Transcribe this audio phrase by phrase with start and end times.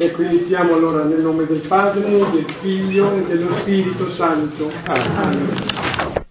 [0.00, 4.70] Ecco, iniziamo allora nel nome del Padre, del Figlio e dello Spirito Santo.
[4.84, 6.24] Amen.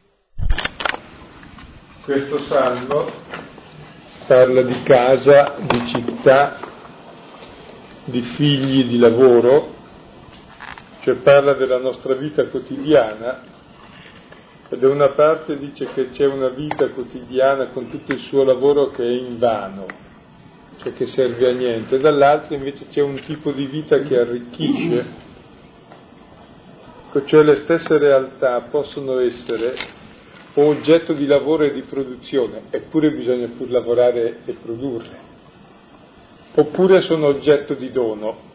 [2.05, 3.11] Questo salmo
[4.25, 6.59] parla di casa, di città,
[8.05, 9.73] di figli, di lavoro,
[11.01, 13.41] cioè parla della nostra vita quotidiana
[14.69, 18.91] e da una parte dice che c'è una vita quotidiana con tutto il suo lavoro
[18.91, 20.05] che è invano,
[20.77, 25.25] cioè che serve a niente, dall'altro invece c'è un tipo di vita che arricchisce,
[27.25, 29.75] cioè le stesse realtà possono essere
[30.53, 35.17] oggetto di lavoro e di produzione, eppure bisogna pur lavorare e produrre,
[36.53, 38.45] oppure sono oggetto di dono.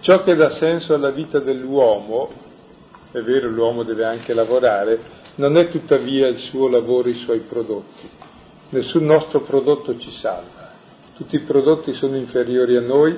[0.00, 2.30] Ciò che dà senso alla vita dell'uomo,
[3.10, 8.23] è vero l'uomo deve anche lavorare, non è tuttavia il suo lavoro, i suoi prodotti
[8.74, 10.72] nessun nostro prodotto ci salva,
[11.16, 13.16] tutti i prodotti sono inferiori a noi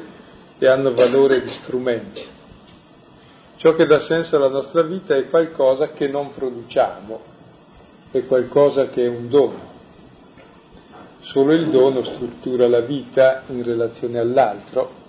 [0.58, 2.20] e hanno valore di strumento.
[3.56, 7.20] Ciò che dà senso alla nostra vita è qualcosa che non produciamo,
[8.10, 9.74] è qualcosa che è un dono.
[11.20, 15.04] Solo il dono struttura la vita in relazione all'altro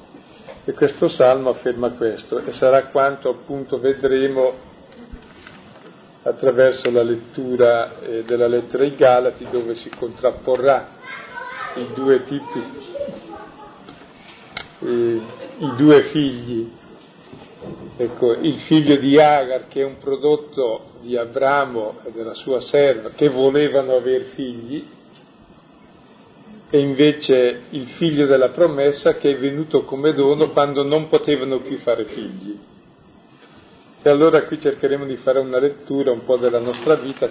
[0.64, 4.67] e questo salmo afferma questo e sarà quanto appunto vedremo
[6.28, 10.96] attraverso la lettura eh, della lettera ai Galati dove si contrapporrà
[11.76, 12.64] i due tipi,
[14.80, 15.22] eh,
[15.60, 16.72] i due figli.
[17.98, 23.10] Ecco, il figlio di Agar che è un prodotto di Abramo e della sua serva
[23.10, 24.86] che volevano avere figli
[26.70, 31.78] e invece il figlio della promessa che è venuto come dono quando non potevano più
[31.78, 32.60] fare figli.
[34.08, 37.28] E allora qui cercheremo di fare una lettura un po' della nostra vita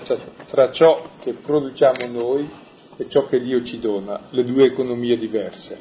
[0.47, 2.47] tra ciò che produciamo noi
[2.99, 5.79] e ciò che Dio ci dona, le due economie diverse.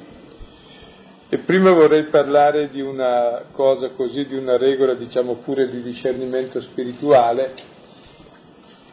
[1.27, 6.61] E prima vorrei parlare di una cosa così, di una regola, diciamo pure di discernimento
[6.61, 7.53] spirituale,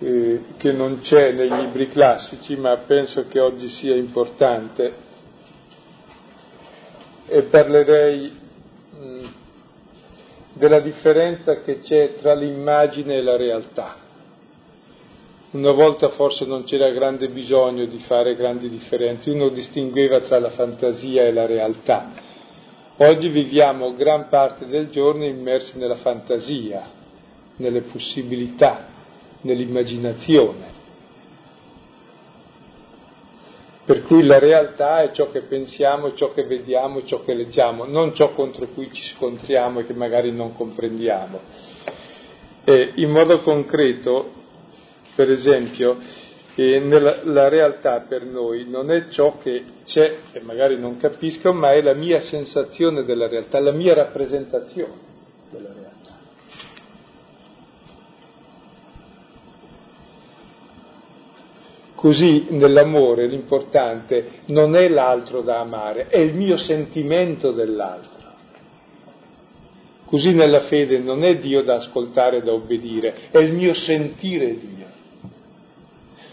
[0.01, 4.93] eh, che non c'è nei libri classici, ma penso che oggi sia importante.
[7.29, 8.41] E parlerei
[10.55, 13.97] della differenza che c'è tra l'immagine e la realtà.
[15.53, 20.51] Una volta forse non c'era grande bisogno di fare grandi differenze, uno distingueva tra la
[20.51, 22.11] fantasia e la realtà.
[22.97, 26.89] Oggi viviamo gran parte del giorno immersi nella fantasia,
[27.57, 28.87] nelle possibilità,
[29.43, 30.72] nell'immaginazione.
[33.93, 38.15] Per cui la realtà è ciò che pensiamo, ciò che vediamo, ciò che leggiamo, non
[38.15, 41.39] ciò contro cui ci scontriamo e che magari non comprendiamo.
[42.65, 44.31] E in modo concreto,
[45.15, 45.99] per esempio,
[46.55, 51.53] eh, nella, la realtà per noi non è ciò che c'è e magari non capisco,
[51.53, 54.95] ma è la mia sensazione della realtà, la mia rappresentazione
[55.51, 55.92] della realtà.
[62.03, 68.31] Così nell'amore l'importante non è l'altro da amare, è il mio sentimento dell'altro.
[70.07, 74.59] Così nella fede non è Dio da ascoltare e da obbedire, è il mio sentire
[74.59, 74.87] Dio.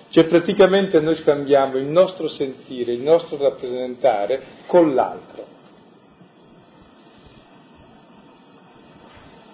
[0.09, 5.48] Cioè praticamente noi scambiamo il nostro sentire, il nostro rappresentare con l'altro.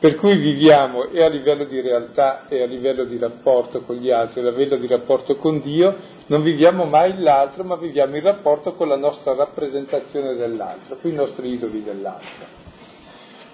[0.05, 4.11] Per cui viviamo e a livello di realtà e a livello di rapporto con gli
[4.11, 5.95] altri, a livello di rapporto con Dio,
[6.27, 11.15] non viviamo mai l'altro, ma viviamo il rapporto con la nostra rappresentazione dell'altro, con i
[11.15, 12.45] nostri idoli dell'altro.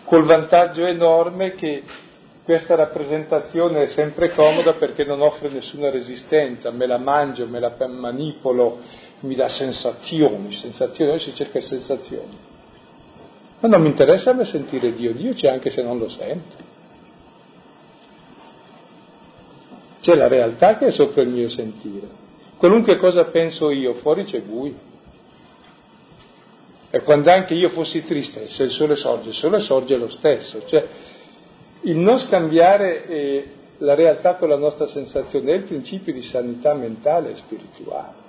[0.03, 1.84] Col vantaggio enorme che
[2.44, 7.73] questa rappresentazione è sempre comoda perché non offre nessuna resistenza, me la mangio, me la
[7.88, 8.79] manipolo,
[9.22, 12.50] mi dà sensazioni, sensazioni, si cerca sensazioni.
[13.61, 16.69] Ma non mi interessa a me sentire Dio, Dio c'è anche se non lo sento.
[20.01, 22.07] C'è la realtà che è sopra il mio sentire.
[22.57, 24.89] Qualunque cosa penso io, fuori c'è buio.
[26.90, 30.66] E quando anche io fossi triste, se il sole sorge, il sole sorge lo stesso.
[30.66, 30.87] Cioè,
[31.81, 36.73] il non scambiare eh, la realtà con la nostra sensazione è il principio di sanità
[36.73, 38.21] mentale e spirituale.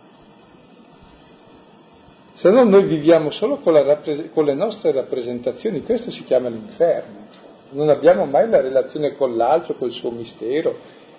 [2.43, 7.29] Se no noi viviamo solo con, rappres- con le nostre rappresentazioni, questo si chiama l'inferno.
[7.71, 10.77] Non abbiamo mai la relazione con l'altro, col suo mistero.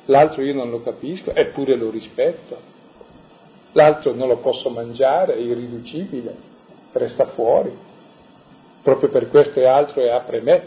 [0.08, 2.58] L'altro io non lo capisco, eppure lo rispetto.
[3.72, 6.36] L'altro non lo posso mangiare, è irriducibile,
[6.92, 7.72] resta fuori.
[8.84, 10.62] Proprio per questo è altro e apre me.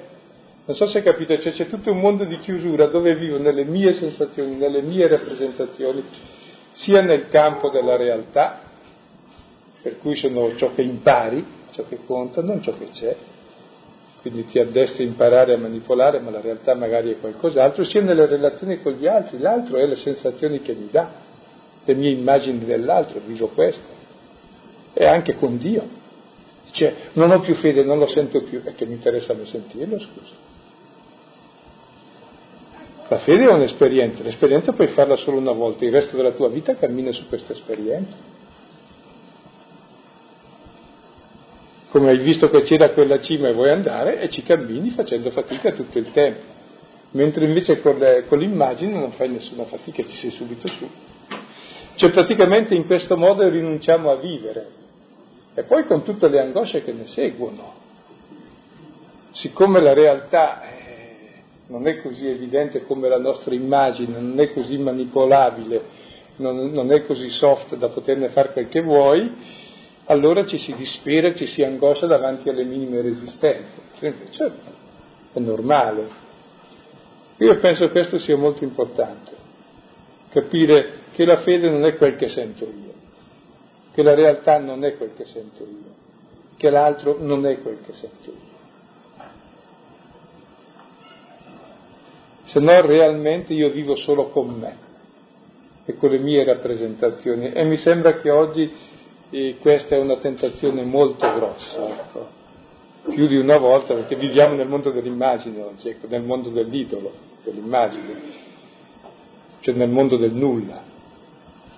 [0.64, 3.92] Non so se capite, cioè c'è tutto un mondo di chiusura dove vivo nelle mie
[3.92, 6.02] sensazioni, nelle mie rappresentazioni,
[6.72, 8.65] sia nel campo della realtà
[9.86, 13.16] per cui sono ciò che impari, ciò che conta, non ciò che c'è.
[14.20, 18.26] Quindi ti addestri a imparare a manipolare, ma la realtà magari è qualcos'altro, sia nelle
[18.26, 21.08] relazioni con gli altri, l'altro è le sensazioni che mi dà,
[21.84, 23.84] le mie immagini dell'altro, vivo questo.
[24.92, 25.88] E anche con Dio.
[26.72, 30.00] Cioè, non ho più fede, non lo sento più, e che mi interessa a sentirlo,
[30.00, 30.34] scusa.
[33.06, 36.74] La fede è un'esperienza, l'esperienza puoi farla solo una volta, il resto della tua vita
[36.74, 38.34] cammina su questa esperienza.
[41.90, 45.30] Come hai visto che c'è da quella cima e vuoi andare e ci cammini facendo
[45.30, 46.42] fatica tutto il tempo,
[47.12, 50.88] mentre invece con, le, con l'immagine non fai nessuna fatica, ci sei subito su.
[51.94, 54.66] Cioè praticamente in questo modo rinunciamo a vivere
[55.54, 57.84] e poi con tutte le angosce che ne seguono.
[59.30, 60.60] Siccome la realtà
[61.68, 65.82] non è così evidente come la nostra immagine, non è così manipolabile,
[66.36, 69.32] non, non è così soft da poterne fare quel che vuoi,
[70.06, 73.82] allora ci si dispera, ci si angoscia davanti alle minime resistenze.
[74.00, 74.52] Invece
[75.32, 76.24] è normale.
[77.38, 79.32] Io penso che questo sia molto importante,
[80.30, 82.92] capire che la fede non è quel che sento io,
[83.92, 85.94] che la realtà non è quel che sento io,
[86.56, 88.54] che l'altro non è quel che sento io.
[92.46, 94.76] se no realmente io vivo solo con me
[95.84, 98.72] e con le mie rappresentazioni e mi sembra che oggi
[99.30, 102.28] eh, questa è una tentazione molto grossa, ecco.
[103.10, 107.12] più di una volta perché viviamo nel mondo dell'immagine oggi, ecco, nel mondo dell'idolo,
[107.42, 108.20] dell'immagine,
[109.60, 110.82] cioè nel mondo del nulla,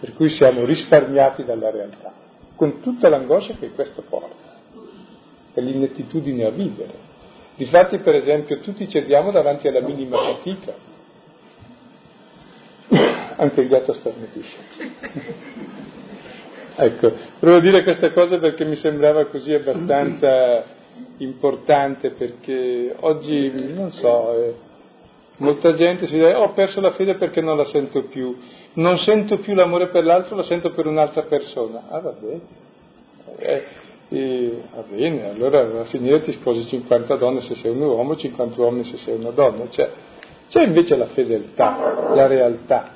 [0.00, 2.12] per cui siamo risparmiati dalla realtà,
[2.55, 4.56] con tutta l'angoscia che questo porta
[5.55, 7.06] e l'inettitudine a vivere.
[7.56, 10.75] Difatti, per esempio, tutti cediamo davanti alla minima fatica.
[13.37, 14.56] Anche il gatto starnutisce.
[16.79, 20.65] Ecco, a dire questa cosa perché mi sembrava così abbastanza
[21.19, 24.55] importante, perché oggi, non so, eh,
[25.39, 28.37] molta gente si dice, oh, ho perso la fede perché non la sento più,
[28.75, 31.85] non sento più l'amore per l'altro, la sento per un'altra persona.
[31.89, 32.41] Ah, vabbè.
[33.39, 33.65] Eh,
[34.11, 38.61] e va bene, allora alla finire ti sposi 50 donne se sei un uomo, 50
[38.61, 39.69] uomini se sei una donna.
[39.69, 39.91] Cioè,
[40.49, 42.95] c'è invece la fedeltà, la realtà,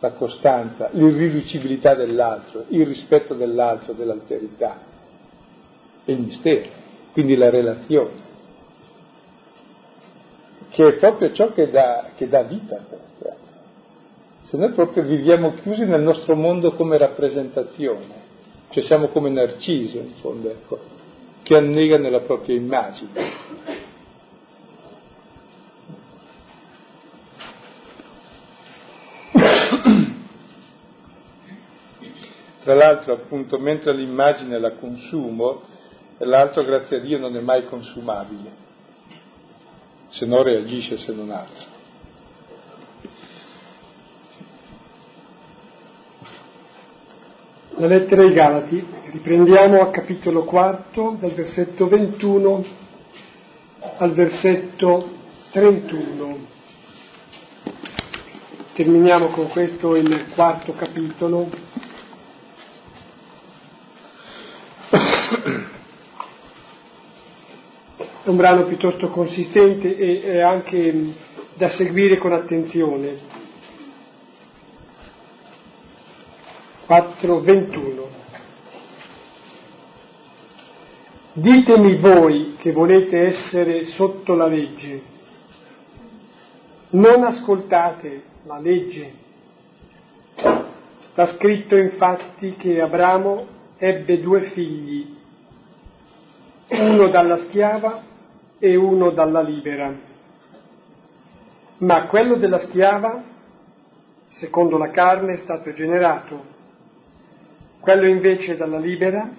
[0.00, 4.78] la costanza, l'irriducibilità dell'altro, il rispetto dell'altro, dell'alterità,
[6.04, 6.68] il mistero,
[7.12, 8.26] quindi la relazione,
[10.70, 13.06] che è proprio ciò che dà, che dà vita a questo.
[14.44, 18.26] Se noi proprio viviamo chiusi nel nostro mondo come rappresentazione,
[18.70, 20.78] cioè siamo come Narciso, in fondo, ecco,
[21.42, 23.10] che annega nella propria immagine.
[32.68, 35.62] Tra l'altro, appunto, mentre l'immagine la consumo,
[36.18, 38.50] l'altro, grazie a Dio, non è mai consumabile,
[40.08, 41.64] se non reagisce se non altro.
[47.78, 52.64] La lettera ai Galati, riprendiamo a capitolo 4 dal versetto 21
[53.96, 55.08] al versetto
[55.52, 56.36] 31.
[58.74, 61.48] Terminiamo con questo il quarto capitolo.
[68.28, 71.14] Un brano piuttosto consistente e anche
[71.54, 73.16] da seguire con attenzione
[76.86, 78.06] 4:21.
[81.32, 85.02] Ditemi voi che volete essere sotto la legge,
[86.90, 89.10] non ascoltate la legge.
[91.12, 93.46] Sta scritto infatti che Abramo
[93.78, 95.16] ebbe due figli,
[96.68, 98.07] uno dalla schiava
[98.58, 99.94] e uno dalla libera.
[101.78, 103.22] Ma quello della schiava,
[104.30, 106.56] secondo la carne, è stato generato
[107.80, 109.30] quello invece dalla libera,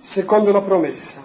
[0.00, 1.22] secondo la promessa.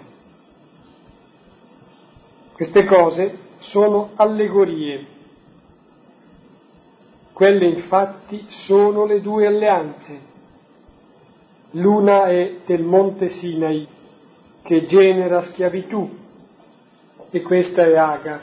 [2.52, 5.06] Queste cose sono allegorie.
[7.32, 10.28] Quelle infatti sono le due alleanze.
[11.70, 13.88] L'una è del monte Sinai,
[14.62, 16.18] che genera schiavitù,
[17.30, 18.40] e questa è Agar.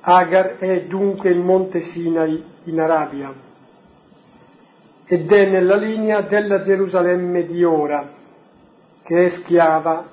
[0.00, 3.32] Agar è dunque il monte Sinai in Arabia
[5.06, 8.12] ed è nella linea della Gerusalemme di ora,
[9.02, 10.06] che è schiava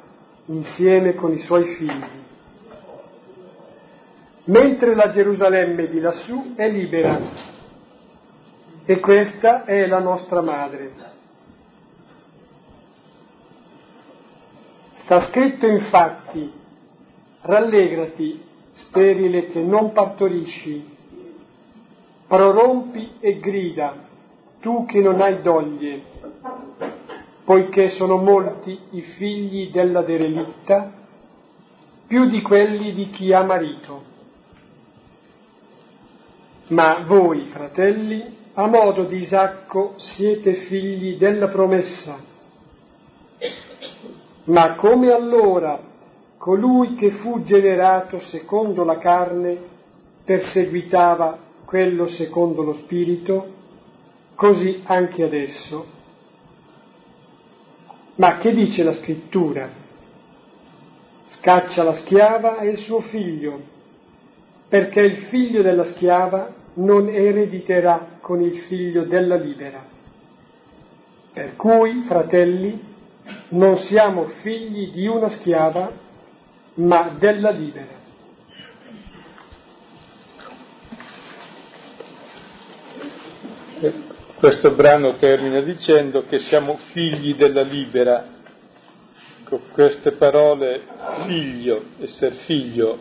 [0.45, 2.25] insieme con i suoi figli.
[4.45, 7.19] Mentre la Gerusalemme di lassù è libera
[8.85, 11.15] e questa è la nostra madre.
[15.07, 16.51] Sta scritto infatti,
[17.39, 20.85] rallegrati, sterile che non partorisci,
[22.27, 24.03] prorompi e grida,
[24.59, 26.01] tu che non hai doglie,
[27.45, 30.91] poiché sono molti i figli della derelitta,
[32.05, 34.03] più di quelli di chi ha marito.
[36.67, 42.35] Ma voi, fratelli, a modo di Isacco, siete figli della promessa.
[44.47, 45.79] Ma come allora
[46.37, 49.57] colui che fu generato secondo la carne
[50.23, 53.53] perseguitava quello secondo lo spirito,
[54.35, 55.85] così anche adesso.
[58.15, 59.69] Ma che dice la scrittura?
[61.27, 63.59] Scaccia la schiava e il suo figlio,
[64.69, 69.83] perché il figlio della schiava non erediterà con il figlio della libera.
[71.33, 72.95] Per cui, fratelli,
[73.49, 75.91] non siamo figli di una schiava,
[76.75, 77.95] ma della libera.
[84.37, 88.35] Questo brano termina dicendo che siamo figli della libera.
[89.45, 90.83] Con queste parole
[91.25, 92.97] figlio, essere figlio,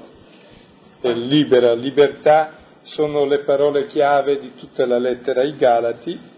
[1.00, 2.52] e libera, libertà,
[2.82, 6.34] sono le parole chiave di tutta la lettera ai Galati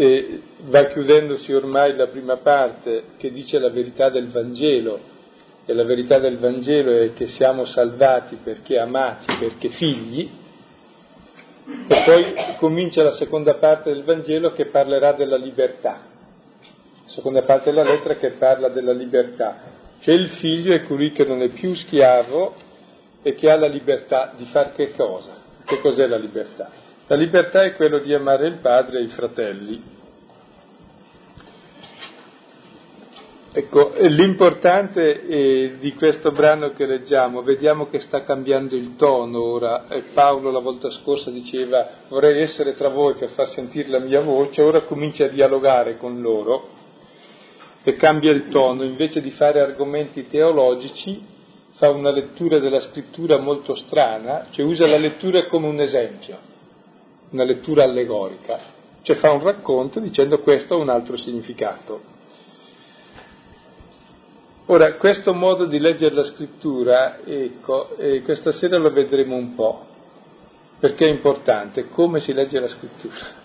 [0.00, 4.98] e va chiudendosi ormai la prima parte che dice la verità del Vangelo
[5.66, 10.30] e la verità del Vangelo è che siamo salvati perché amati, perché figli
[11.86, 16.00] e poi comincia la seconda parte del Vangelo che parlerà della libertà.
[17.04, 19.58] La seconda parte della lettera che parla della libertà.
[20.00, 22.54] Cioè il figlio è colui che non è più schiavo
[23.22, 25.32] e che ha la libertà di fare che cosa?
[25.62, 26.79] Che cos'è la libertà?
[27.10, 29.82] La libertà è quello di amare il padre e i fratelli.
[33.52, 39.88] Ecco, l'importante eh, di questo brano che leggiamo, vediamo che sta cambiando il tono ora.
[39.88, 44.20] Eh, Paolo la volta scorsa diceva vorrei essere tra voi per far sentire la mia
[44.20, 46.68] voce, ora comincia a dialogare con loro
[47.82, 51.20] e cambia il tono, invece di fare argomenti teologici
[51.72, 56.49] fa una lettura della scrittura molto strana, cioè usa la lettura come un esempio,
[57.30, 58.58] una lettura allegorica,
[59.02, 62.18] cioè fa un racconto dicendo questo ha un altro significato.
[64.66, 69.86] Ora, questo modo di leggere la scrittura, ecco, eh, questa sera lo vedremo un po',
[70.78, 73.38] perché è importante come si legge la scrittura.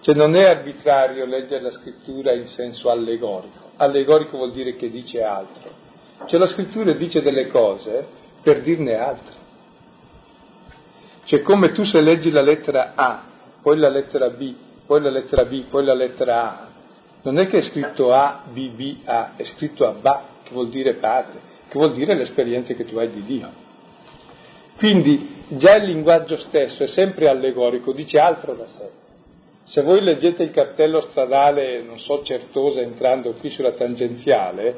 [0.00, 3.72] Cioè non è arbitrario leggere la scrittura in senso allegorico.
[3.76, 5.70] Allegorico vuol dire che dice altro.
[6.24, 8.06] Cioè la scrittura dice delle cose
[8.42, 9.37] per dirne altre.
[11.28, 13.22] Cioè come tu se leggi la lettera A,
[13.60, 14.54] poi la lettera B,
[14.86, 16.68] poi la lettera B, poi la lettera A,
[17.20, 20.70] non è che è scritto A, B, B, A, è scritto a Ba, che vuol
[20.70, 23.46] dire padre, che vuol dire l'esperienza che tu hai di Dio.
[24.78, 28.88] Quindi già il linguaggio stesso è sempre allegorico, dice altro da sé.
[29.64, 34.74] Se voi leggete il cartello stradale, non so, Certosa entrando qui sulla tangenziale,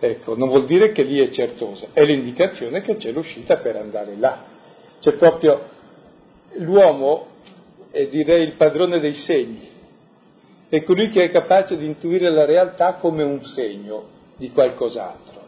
[0.00, 4.16] ecco, non vuol dire che lì è Certosa, è l'indicazione che c'è l'uscita per andare
[4.16, 4.44] là.
[4.98, 5.71] C'è proprio
[6.58, 7.26] l'uomo
[7.90, 9.68] è direi il padrone dei segni,
[10.68, 14.04] è colui che è capace di intuire la realtà come un segno,
[14.36, 15.40] di qualcos'altro.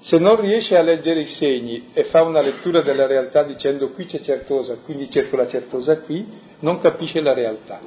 [0.00, 4.04] Se non riesce a leggere i segni e fa una lettura della realtà dicendo qui
[4.04, 6.26] c'è certosa, quindi cerco la certosa qui,
[6.60, 7.80] non capisce la realtà.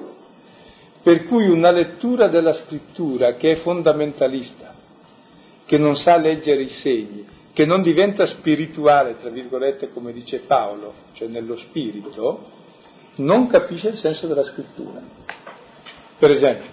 [1.02, 4.76] Per cui una lettura della scrittura che è fondamentalista,
[5.66, 10.94] che non sa leggere i segni, che non diventa spirituale, tra virgolette, come dice Paolo,
[11.14, 12.50] cioè nello spirito,
[13.16, 15.02] non capisce il senso della scrittura.
[16.18, 16.70] Per esempio,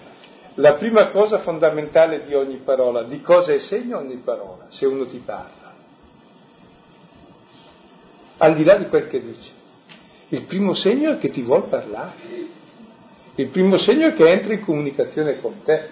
[0.54, 5.06] la prima cosa fondamentale di ogni parola, di cosa è segno ogni parola, se uno
[5.06, 5.74] ti parla,
[8.38, 9.56] al di là di quel che dice.
[10.30, 12.12] Il primo segno è che ti vuol parlare,
[13.34, 15.90] il primo segno è che entra in comunicazione con te,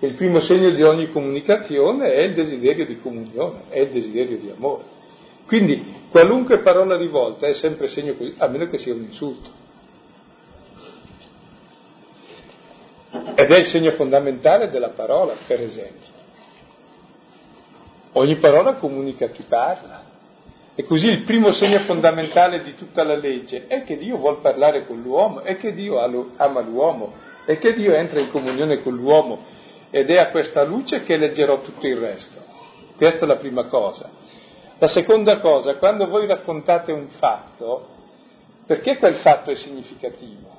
[0.00, 4.50] il primo segno di ogni comunicazione è il desiderio di comunione, è il desiderio di
[4.50, 4.84] amore.
[5.46, 9.50] Quindi qualunque parola rivolta è sempre segno così, a meno che sia un insulto.
[13.34, 16.08] Ed è il segno fondamentale della parola, per esempio.
[18.12, 20.08] Ogni parola comunica chi parla.
[20.74, 24.86] E così il primo segno fondamentale di tutta la legge è che Dio vuole parlare
[24.86, 25.98] con l'uomo, è che Dio
[26.36, 27.12] ama l'uomo,
[27.44, 29.58] è che Dio entra in comunione con l'uomo
[29.90, 32.40] ed è a questa luce che leggerò tutto il resto.
[32.96, 34.08] Questa è la prima cosa.
[34.78, 37.86] La seconda cosa, quando voi raccontate un fatto,
[38.66, 40.58] perché quel fatto è significativo?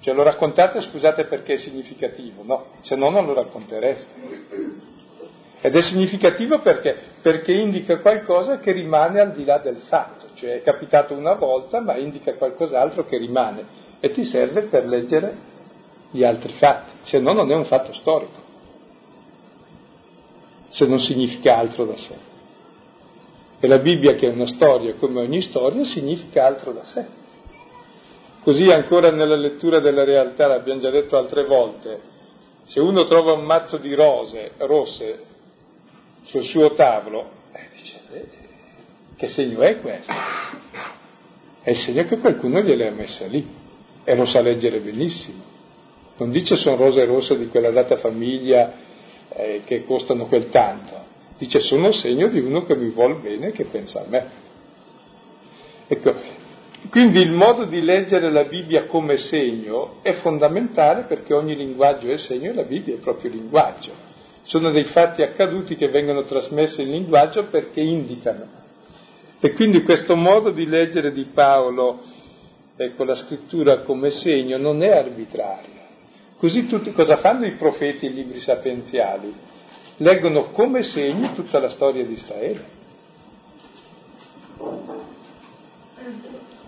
[0.00, 4.06] Cioè lo raccontate, scusate, perché è significativo, no, se no non lo raccontereste.
[5.60, 6.96] Ed è significativo perché?
[7.20, 11.80] Perché indica qualcosa che rimane al di là del fatto, cioè è capitato una volta
[11.80, 13.64] ma indica qualcos'altro che rimane
[13.98, 15.34] e ti serve per leggere
[16.10, 18.47] gli altri fatti, se no non è un fatto storico,
[20.70, 22.14] se non significa altro da sé.
[23.60, 27.06] E la Bibbia che è una storia come ogni storia significa altro da sé.
[28.42, 32.00] Così ancora nella lettura della realtà, l'abbiamo già detto altre volte,
[32.64, 35.24] se uno trova un mazzo di rose rosse
[36.24, 38.28] sul suo tavolo, eh, dice, eh,
[39.16, 40.12] che segno è questo?
[41.62, 43.46] È il segno che qualcuno gliele ha messe lì
[44.04, 45.42] e lo sa leggere benissimo.
[46.18, 48.72] Non dice sono rose rosse di quella data famiglia
[49.30, 50.94] eh, che costano quel tanto,
[51.38, 54.30] dice sono segno di uno che mi vuole bene e che pensa a me.
[55.88, 56.14] Ecco,
[56.90, 62.16] quindi il modo di leggere la Bibbia come segno è fondamentale perché ogni linguaggio è
[62.16, 63.92] segno e la Bibbia è proprio linguaggio.
[64.42, 68.56] Sono dei fatti accaduti che vengono trasmessi in linguaggio perché indicano.
[69.40, 72.00] E quindi questo modo di leggere di Paolo,
[72.76, 75.77] ecco, la scrittura come segno non è arbitrario.
[76.38, 79.34] Così tutti cosa fanno i profeti e i libri sapienziali?
[79.96, 82.76] Leggono come segni tutta la storia di Israele.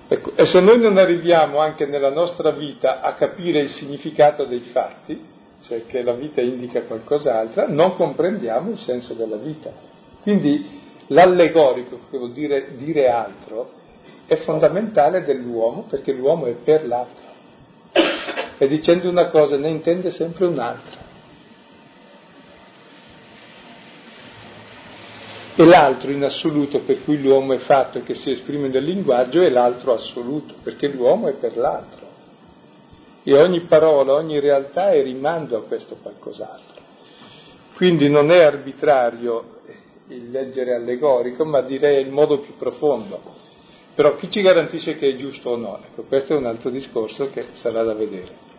[0.09, 4.59] Ecco, e se noi non arriviamo anche nella nostra vita a capire il significato dei
[4.59, 5.25] fatti,
[5.63, 9.71] cioè che la vita indica qualcos'altro, non comprendiamo il senso della vita.
[10.23, 13.71] Quindi l'allegorico, che vuol dire dire altro,
[14.27, 17.30] è fondamentale dell'uomo perché l'uomo è per l'altro.
[18.63, 20.99] E dicendo una cosa ne intende sempre un'altra.
[25.55, 29.41] E l'altro in assoluto per cui l'uomo è fatto e che si esprime nel linguaggio
[29.41, 32.07] è l'altro assoluto, perché l'uomo è per l'altro.
[33.23, 36.83] E ogni parola, ogni realtà è rimando a questo qualcos'altro.
[37.77, 39.61] Quindi non è arbitrario
[40.09, 43.23] il leggere allegorico, ma direi il modo più profondo.
[43.95, 45.81] Però chi ci garantisce che è giusto o no?
[45.83, 48.50] Ecco, questo è un altro discorso che sarà da vedere.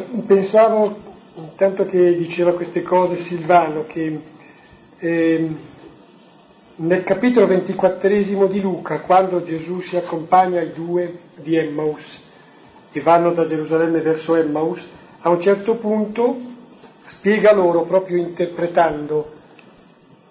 [0.00, 0.96] Pensavo
[1.34, 4.20] intanto che diceva queste cose Silvano, che
[4.98, 5.50] eh,
[6.76, 12.02] nel capitolo ventiquattresimo di Luca, quando Gesù si accompagna ai due di Emmaus
[12.90, 14.82] e vanno da Gerusalemme verso Emmaus,
[15.20, 16.38] a un certo punto
[17.08, 19.30] spiega loro, proprio interpretando,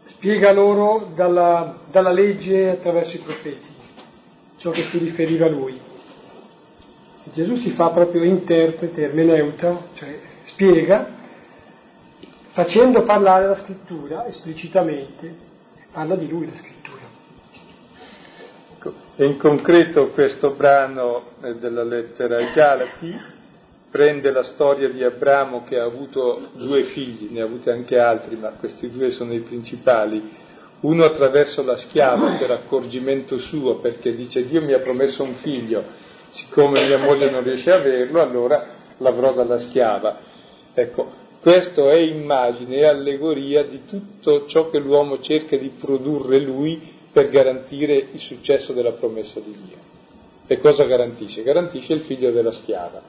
[0.06, 3.70] spiega loro dalla, dalla legge attraverso i profeti,
[4.58, 5.90] ciò che si riferiva a lui.
[7.34, 11.08] Gesù si fa proprio interprete, ermeneuta, cioè spiega,
[12.52, 15.34] facendo parlare la scrittura esplicitamente,
[15.92, 17.00] parla di lui la scrittura.
[18.76, 23.16] Ecco, e in concreto questo brano eh, della lettera ai Galati
[23.90, 28.36] prende la storia di Abramo che ha avuto due figli, ne ha avuti anche altri,
[28.38, 30.32] ma questi due sono i principali,
[30.82, 35.84] uno attraverso la schiava per accorgimento suo, perché dice Dio mi ha promesso un figlio,
[36.32, 38.68] siccome mia moglie non riesce a averlo, allora
[38.98, 40.18] l'avrò dalla schiava.
[40.74, 47.00] Ecco, questo è immagine, è allegoria di tutto ciò che l'uomo cerca di produrre lui
[47.12, 49.78] per garantire il successo della promessa di Dio.
[50.48, 51.44] E cosa garantisce?
[51.44, 53.02] Garantisce il figlio della schiava.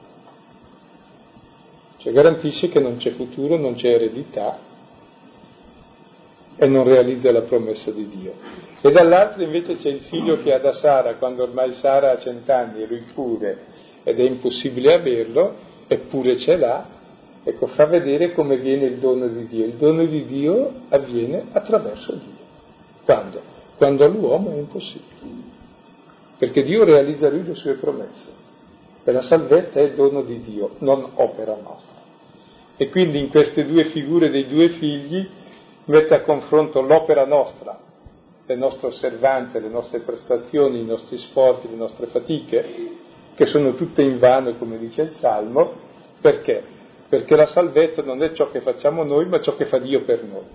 [1.97, 4.71] Cioè garantisce che non c'è futuro, non c'è eredità
[6.55, 8.33] e non realizza la promessa di Dio.
[8.81, 12.83] E dall'altro invece c'è il figlio che ha da Sara, quando ormai Sara ha cent'anni
[12.83, 13.57] e lui pure,
[14.03, 15.55] ed è impossibile averlo,
[15.87, 16.85] eppure ce l'ha,
[17.45, 19.65] Ecco, fa vedere come viene il dono di Dio.
[19.65, 22.41] Il dono di Dio avviene attraverso Dio.
[23.03, 23.41] Quando?
[23.75, 25.41] Quando all'uomo è impossibile.
[26.37, 28.41] Perché Dio realizza lui le sue promesse.
[29.03, 32.01] E la salvezza è dono di Dio, non opera nostra.
[32.77, 35.27] E quindi in queste due figure dei due figli
[35.85, 37.77] mette a confronto l'opera nostra,
[38.45, 42.91] le nostre osservanze, le nostre prestazioni, i nostri sforzi, le nostre fatiche,
[43.35, 45.73] che sono tutte in vano, come dice il Salmo,
[46.21, 46.73] perché?
[47.13, 50.23] perché la salvezza non è ciò che facciamo noi, ma ciò che fa Dio per
[50.23, 50.45] noi.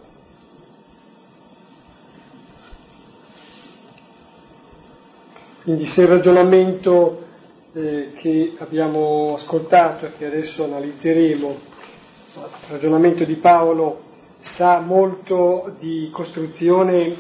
[5.63, 7.27] Quindi se il ragionamento
[7.75, 14.07] eh, che abbiamo ascoltato e che adesso analizzeremo, il ragionamento di Paolo
[14.41, 17.17] sa molto di costruzione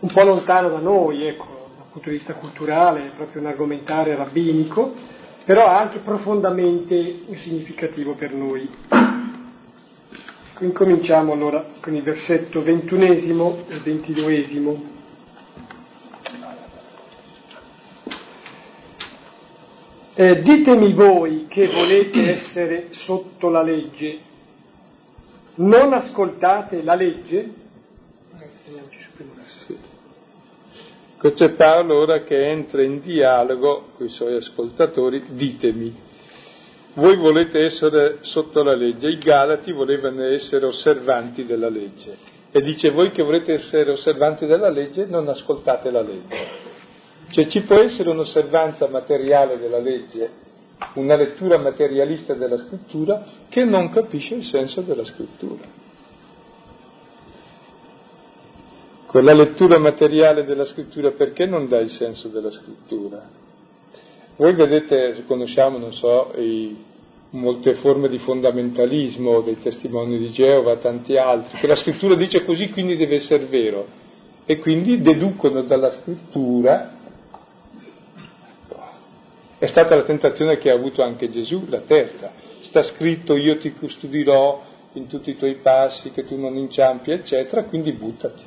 [0.00, 4.94] un po' lontano da noi, ecco, dal punto di vista culturale, proprio un argomentare rabbinico,
[5.44, 8.68] però anche profondamente significativo per noi.
[10.58, 14.90] Incominciamo allora con il versetto ventunesimo e ventiduesimo.
[20.14, 24.18] Eh, ditemi voi che volete essere sotto la legge,
[25.56, 27.50] non ascoltate la legge?
[29.66, 29.76] Sì.
[31.20, 35.94] C'è Paolo ora che entra in dialogo con i suoi ascoltatori, ditemi,
[36.94, 42.90] voi volete essere sotto la legge, i Galati volevano essere osservanti della legge e dice
[42.90, 46.70] voi che volete essere osservanti della legge non ascoltate la legge.
[47.30, 50.30] Cioè ci può essere un'osservanza materiale della legge,
[50.94, 55.80] una lettura materialista della scrittura che non capisce il senso della scrittura.
[59.06, 63.28] Quella lettura materiale della scrittura perché non dà il senso della scrittura?
[64.36, 66.74] Voi vedete, conosciamo, non so, i,
[67.32, 72.70] molte forme di fondamentalismo dei testimoni di Geova, tanti altri, che la scrittura dice così,
[72.70, 73.86] quindi deve essere vero.
[74.44, 77.00] E quindi deducono dalla scrittura
[79.62, 82.32] è stata la tentazione che ha avuto anche Gesù, la terza.
[82.62, 84.60] Sta scritto io ti custodirò
[84.94, 88.42] in tutti i tuoi passi, che tu non inciampi, eccetera, quindi buttati.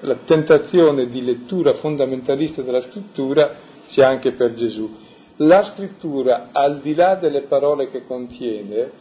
[0.00, 3.54] La tentazione di lettura fondamentalista della scrittura
[3.88, 4.90] c'è anche per Gesù.
[5.36, 8.92] La scrittura, al di là delle parole che contiene,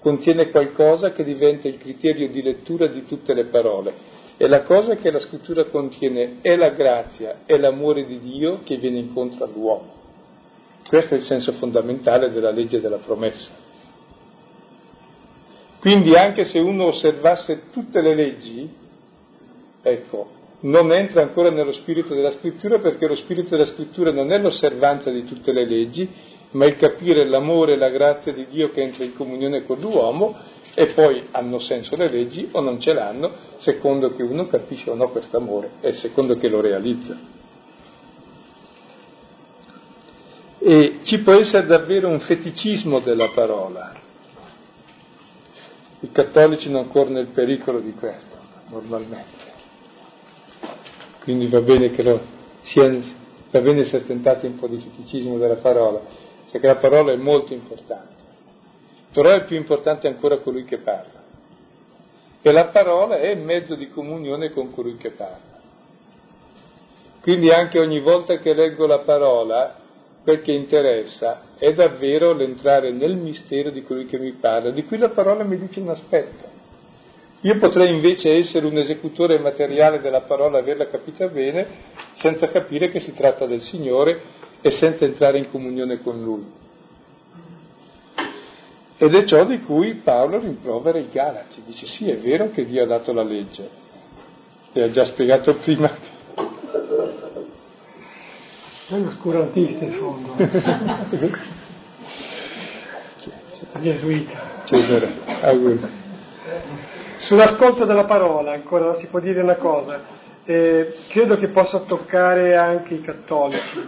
[0.00, 3.94] contiene qualcosa che diventa il criterio di lettura di tutte le parole
[4.42, 8.76] e la cosa che la scrittura contiene è la grazia, è l'amore di Dio che
[8.76, 9.92] viene incontro all'uomo.
[10.88, 13.52] Questo è il senso fondamentale della legge della promessa.
[15.78, 18.68] Quindi anche se uno osservasse tutte le leggi,
[19.80, 20.30] ecco,
[20.62, 25.12] non entra ancora nello spirito della scrittura perché lo spirito della scrittura non è l'osservanza
[25.12, 26.10] di tutte le leggi,
[26.50, 30.36] ma il capire l'amore e la grazia di Dio che entra in comunione con l'uomo
[30.74, 34.94] e poi hanno senso le leggi o non ce l'hanno, secondo che uno capisce o
[34.94, 37.16] no questo amore e secondo che lo realizza.
[40.58, 44.00] E ci può essere davvero un feticismo della parola.
[46.00, 48.36] I cattolici non corrono il pericolo di questo,
[48.70, 49.50] normalmente.
[51.22, 52.20] Quindi va bene che lo
[52.62, 52.88] sia,
[53.50, 56.00] va bene essere tentati un po' di feticismo della parola,
[56.50, 58.11] perché la parola è molto importante
[59.12, 61.20] però è più importante ancora colui che parla.
[62.40, 65.60] E la parola è mezzo di comunione con colui che parla.
[67.20, 69.76] Quindi anche ogni volta che leggo la parola,
[70.24, 74.98] quel che interessa è davvero l'entrare nel mistero di colui che mi parla, di cui
[74.98, 76.60] la parola mi dice un aspetto.
[77.42, 81.66] Io potrei invece essere un esecutore materiale della parola, averla capita bene,
[82.14, 84.20] senza capire che si tratta del Signore
[84.60, 86.61] e senza entrare in comunione con Lui.
[89.02, 91.60] Ed è ciò di cui Paolo rimprovera i Galati.
[91.66, 93.68] Dice sì, è vero che Dio ha dato la legge.
[94.72, 95.90] E ha già spiegato prima.
[98.86, 100.36] È un oscurantista in fondo.
[103.80, 104.40] Gesuita.
[104.66, 105.80] Cesare, auguri.
[107.16, 110.00] Sull'ascolto della parola, ancora si può dire una cosa.
[110.44, 113.84] Eh, credo che possa toccare anche i cattolici.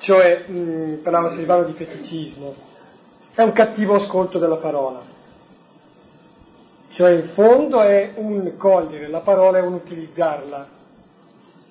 [0.00, 2.67] Cioè, mh, parlava Silvano di feticismo
[3.38, 5.00] è un cattivo ascolto della parola.
[6.88, 10.66] Cioè in fondo è un cogliere la parola e un utilizzarla,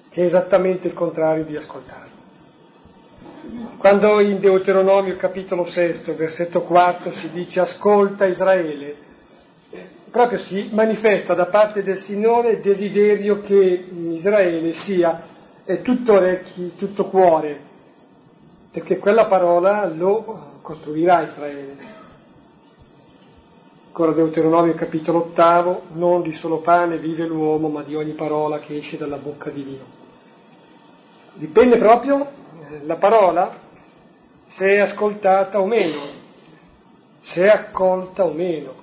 [0.09, 2.15] che è esattamente il contrario di ascoltarla.
[3.79, 8.95] Quando in Deuteronomio capitolo 6, versetto 4 si dice ascolta Israele,
[10.09, 15.21] proprio si manifesta da parte del Signore il desiderio che Israele sia
[15.83, 17.59] tutto orecchi, tutto cuore,
[18.71, 21.77] perché quella parola lo costruirà Israele.
[23.85, 28.75] Ancora Deuteronomio capitolo ottavo, non di solo pane vive l'uomo, ma di ogni parola che
[28.75, 29.85] esce dalla bocca di Dio.
[31.35, 32.19] Dipende proprio
[32.69, 33.59] eh, la parola
[34.57, 36.01] se è ascoltata o meno,
[37.21, 38.73] se è accolta o meno.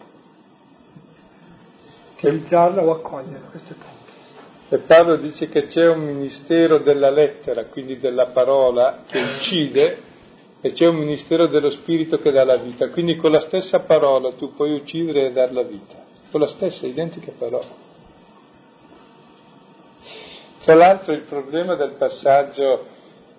[2.17, 4.75] Utilizzarla o accoglierla, questo è punto.
[4.75, 10.13] E Paolo dice che c'è un ministero della lettera, quindi della parola, che uccide
[10.67, 12.89] e c'è un ministero dello Spirito che dà la vita.
[12.89, 16.87] Quindi con la stessa parola tu puoi uccidere e dare la vita, con la stessa
[16.87, 17.69] identica parola.
[20.63, 22.87] Tra l'altro il problema del passaggio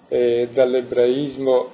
[0.07, 1.69] eh, dall'ebraismo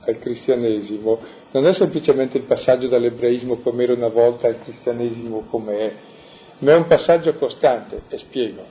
[0.00, 1.20] al cristianesimo
[1.52, 5.92] non è semplicemente il passaggio dall'ebraismo come era una volta al cristianesimo come è,
[6.58, 8.62] ma è un passaggio costante, e spiego.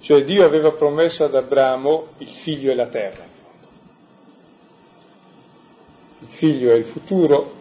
[0.00, 3.32] Cioè Dio aveva promesso ad Abramo il figlio e la terra
[6.24, 7.52] il figlio è il futuro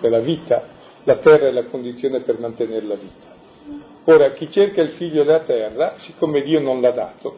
[0.00, 0.66] della vita,
[1.04, 3.28] la terra è la condizione per mantenere la vita.
[4.04, 7.36] Ora, chi cerca il figlio della terra, siccome Dio non l'ha dato,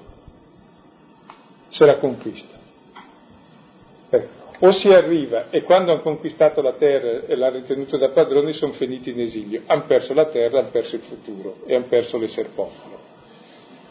[1.68, 2.58] se la conquista.
[4.08, 4.40] Ecco.
[4.64, 8.72] O si arriva e quando hanno conquistato la terra e l'hanno ritenuto da padroni sono
[8.74, 12.50] finiti in esilio, hanno perso la terra, hanno perso il futuro e hanno perso l'essere
[12.54, 13.00] popolo.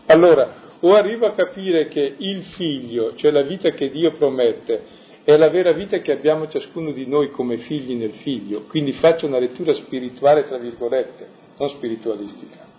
[0.06, 5.38] Allora, o arrivo a capire che il figlio, cioè la vita che Dio promette, è
[5.38, 9.40] la vera vita che abbiamo ciascuno di noi come figli nel figlio, quindi faccio una
[9.40, 12.70] lettura spirituale, tra virgolette, non spiritualistica.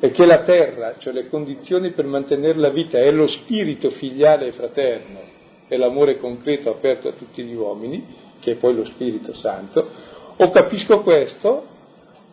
[0.00, 4.52] Che la terra, cioè le condizioni per mantenere la vita, è lo spirito filiale e
[4.52, 5.20] fraterno,
[5.66, 8.04] è l'amore concreto aperto a tutti gli uomini,
[8.40, 9.88] che è poi lo Spirito Santo,
[10.36, 11.66] o capisco questo,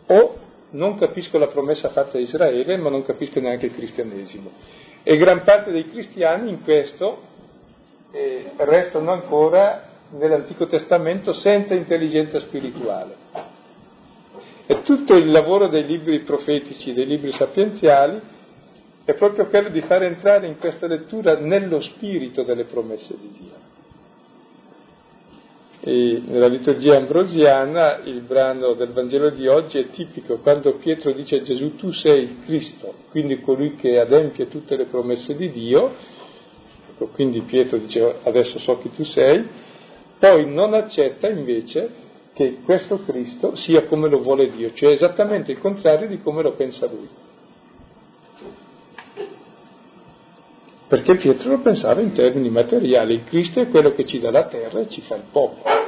[0.08, 0.36] o
[0.72, 4.52] non capisco la promessa fatta a Israele, ma non capisco neanche il cristianesimo.
[5.04, 7.30] E gran parte dei cristiani in questo
[8.12, 13.16] eh, restano ancora nell'Antico Testamento senza intelligenza spirituale.
[14.66, 18.22] E tutto il lavoro dei libri profetici, dei libri sapienziali,
[19.04, 23.70] è proprio quello di far entrare in questa lettura nello spirito delle promesse di Dio.
[25.84, 31.38] E nella liturgia ambrosiana il brano del Vangelo di oggi è tipico quando Pietro dice
[31.38, 35.96] a Gesù tu sei il Cristo, quindi colui che adempie tutte le promesse di Dio,
[37.02, 39.44] ecco, quindi Pietro dice adesso so chi tu sei,
[40.20, 42.00] poi non accetta invece
[42.34, 46.54] che questo Cristo sia come lo vuole Dio, cioè esattamente il contrario di come lo
[46.54, 47.10] pensa lui.
[50.88, 54.46] Perché Pietro lo pensava in termini materiali, il Cristo è quello che ci dà la
[54.46, 55.80] terra e ci fa il popolo.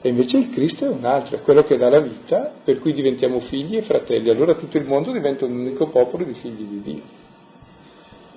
[0.00, 2.92] E invece il Cristo è un altro, è quello che dà la vita, per cui
[2.92, 4.28] diventiamo figli e fratelli.
[4.30, 7.02] Allora tutto il mondo diventa un unico popolo di figli di Dio.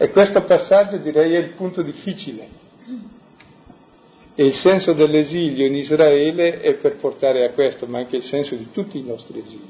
[0.01, 2.47] E questo passaggio direi è il punto difficile.
[4.33, 8.55] E il senso dell'esilio in Israele è per portare a questo, ma anche il senso
[8.55, 9.69] di tutti i nostri esili,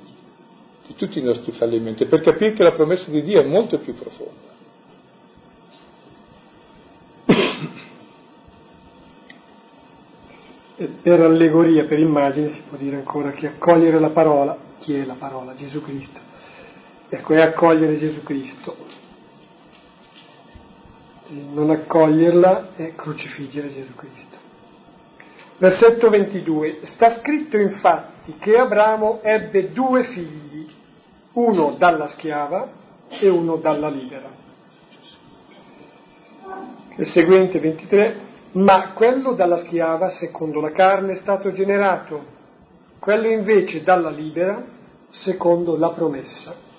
[0.87, 3.93] di tutti i nostri fallimenti, per capire che la promessa di Dio è molto più
[3.93, 4.49] profonda.
[11.03, 15.15] per allegoria, per immagine, si può dire ancora che accogliere la parola, chi è la
[15.15, 15.53] parola?
[15.55, 16.19] Gesù Cristo.
[17.09, 19.00] Ecco, è accogliere Gesù Cristo.
[21.33, 24.37] Non accoglierla è crocifiggere Gesù Cristo.
[25.57, 26.79] Versetto 22.
[26.83, 30.67] Sta scritto infatti che Abramo ebbe due figli,
[31.33, 32.69] uno dalla schiava
[33.07, 34.29] e uno dalla libera.
[36.97, 42.39] Il seguente 23 ma quello dalla schiava, secondo la carne, è stato generato,
[42.99, 44.61] quello invece dalla libera,
[45.09, 46.69] secondo la promessa.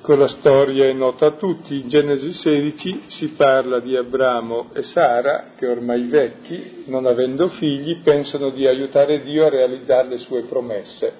[0.00, 5.50] La storia è nota a tutti, in Genesi 16 si parla di Abramo e Sara
[5.54, 11.12] che ormai vecchi, non avendo figli, pensano di aiutare Dio a realizzare le sue promesse.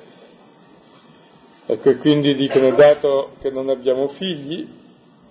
[1.66, 4.66] Ecco, e quindi dicono, dato che non abbiamo figli,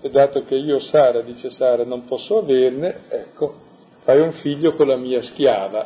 [0.01, 3.55] e dato che io Sara, dice Sara, non posso averne, ecco,
[4.01, 5.85] fai un figlio con la mia schiava.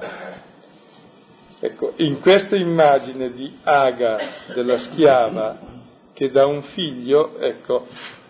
[1.62, 4.18] Ecco, in questa immagine di Aga,
[4.54, 5.75] della schiava,
[6.16, 7.88] che dà un figlio, ecco,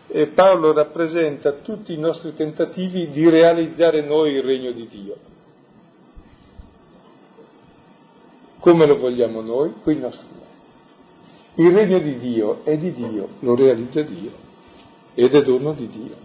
[0.08, 5.16] e Paolo rappresenta tutti i nostri tentativi di realizzare noi il regno di Dio.
[8.60, 9.74] Come lo vogliamo noi?
[9.84, 11.62] Con i nostri mezzi.
[11.62, 14.32] Il regno di Dio è di Dio, lo realizza Dio
[15.14, 16.16] ed è dono di Dio.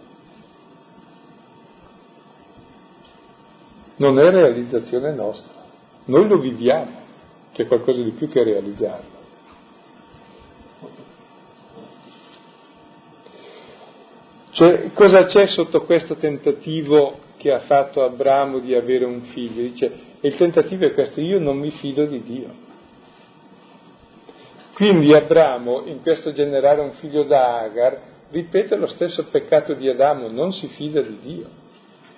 [3.97, 5.63] Non è realizzazione nostra,
[6.07, 7.01] noi lo viviamo,
[7.53, 9.20] che è qualcosa di più che realizzarlo.
[14.53, 19.63] Cioè, cosa c'è sotto questo tentativo che ha fatto Abramo di avere un figlio?
[19.63, 22.69] Dice, il tentativo è questo, io non mi fido di Dio.
[24.75, 30.29] Quindi Abramo, in questo generare un figlio da Agar, ripete lo stesso peccato di Adamo,
[30.31, 31.47] non si fida di Dio.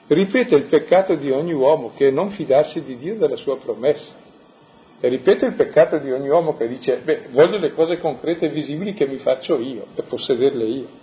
[0.07, 4.14] Ripete il peccato di ogni uomo, che è non fidarsi di Dio della sua promessa.
[5.01, 8.51] E ripete il peccato di ogni uomo che dice, beh, voglio le cose concrete e
[8.51, 11.02] visibili che mi faccio io e possederle io.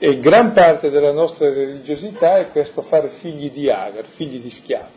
[0.00, 4.96] E gran parte della nostra religiosità è questo fare figli di Agar, figli di schiavi.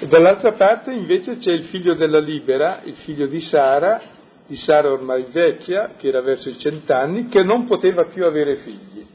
[0.00, 4.00] E dall'altra parte invece c'è il figlio della libera, il figlio di Sara,
[4.46, 9.06] di Sara ormai vecchia, che era verso i cent'anni, che non poteva più avere figli.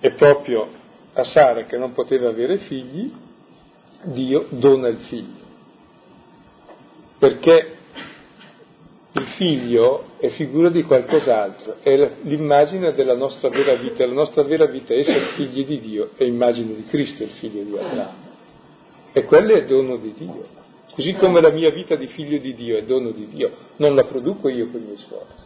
[0.00, 0.68] E proprio
[1.14, 3.10] a Sara che non poteva avere figli,
[4.02, 5.44] Dio dona il figlio.
[7.18, 7.75] Perché
[9.18, 14.66] il figlio è figura di qualcos'altro, è l'immagine della nostra vera vita, la nostra vera
[14.66, 18.24] vita è essere figli di Dio, è immagine di Cristo il figlio di Abramo.
[19.12, 20.54] E quello è dono di Dio.
[20.92, 24.04] Così come la mia vita di figlio di Dio è dono di Dio, non la
[24.04, 25.44] produco io con i miei sforzi.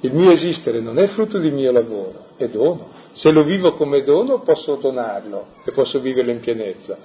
[0.00, 2.88] Il mio esistere non è frutto di mio lavoro, è dono.
[3.12, 6.96] Se lo vivo come dono posso donarlo e posso viverlo in pienezza.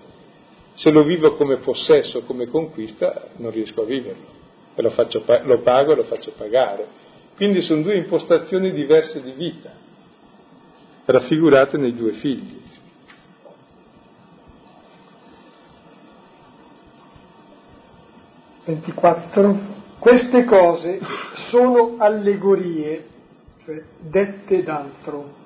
[0.75, 4.33] Se lo vivo come possesso, come conquista, non riesco a viverlo.
[4.75, 6.85] Lo, faccio, lo pago e lo faccio pagare.
[7.35, 9.71] Quindi sono due impostazioni diverse di vita,
[11.05, 12.61] raffigurate nei due figli.
[18.65, 19.73] Ventiquattro.
[19.99, 20.99] Queste cose
[21.49, 23.05] sono allegorie,
[23.63, 25.43] cioè dette d'altro.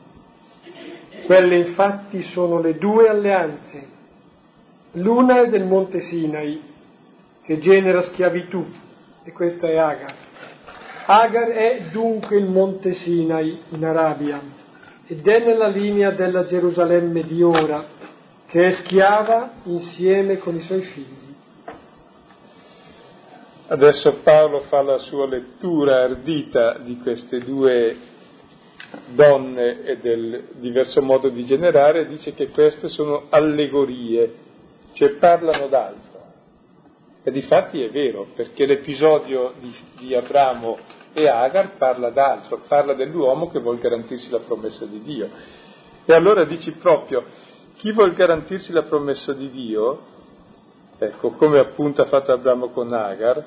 [1.26, 3.98] Quelle infatti sono le due alleanze.
[4.94, 6.62] L'una è del monte Sinai,
[7.44, 8.66] che genera schiavitù,
[9.24, 10.14] e questa è Agar.
[11.06, 14.42] Agar è dunque il monte Sinai in Arabia
[15.06, 17.86] ed è nella linea della Gerusalemme di ora,
[18.48, 21.36] che è schiava insieme con i suoi figli.
[23.68, 27.96] Adesso Paolo fa la sua lettura ardita di queste due
[29.14, 34.48] donne e del diverso modo di generare, dice che queste sono allegorie,
[34.94, 36.08] cioè parlano d'altro.
[37.22, 40.78] E di fatti è vero, perché l'episodio di, di Abramo
[41.14, 45.30] e Agar parla d'altro, parla dell'uomo che vuol garantirsi la promessa di Dio.
[46.06, 47.26] E allora dici proprio,
[47.76, 50.02] chi vuol garantirsi la promessa di Dio,
[50.98, 53.46] ecco, come appunto ha fatto Abramo con Agar,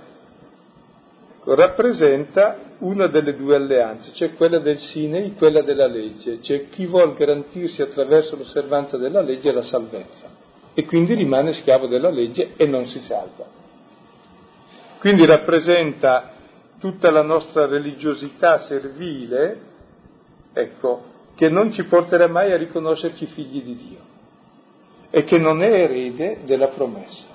[1.44, 7.14] rappresenta una delle due alleanze, cioè quella del Sinei, quella della legge, cioè chi vuole
[7.14, 10.41] garantirsi attraverso l'osservanza della legge la salvezza
[10.74, 13.46] e quindi rimane schiavo della legge e non si salva.
[14.98, 16.32] Quindi rappresenta
[16.78, 19.60] tutta la nostra religiosità servile,
[20.52, 21.02] ecco,
[21.34, 23.98] che non ci porterà mai a riconoscerci figli di Dio
[25.10, 27.26] e che non è erede della promessa.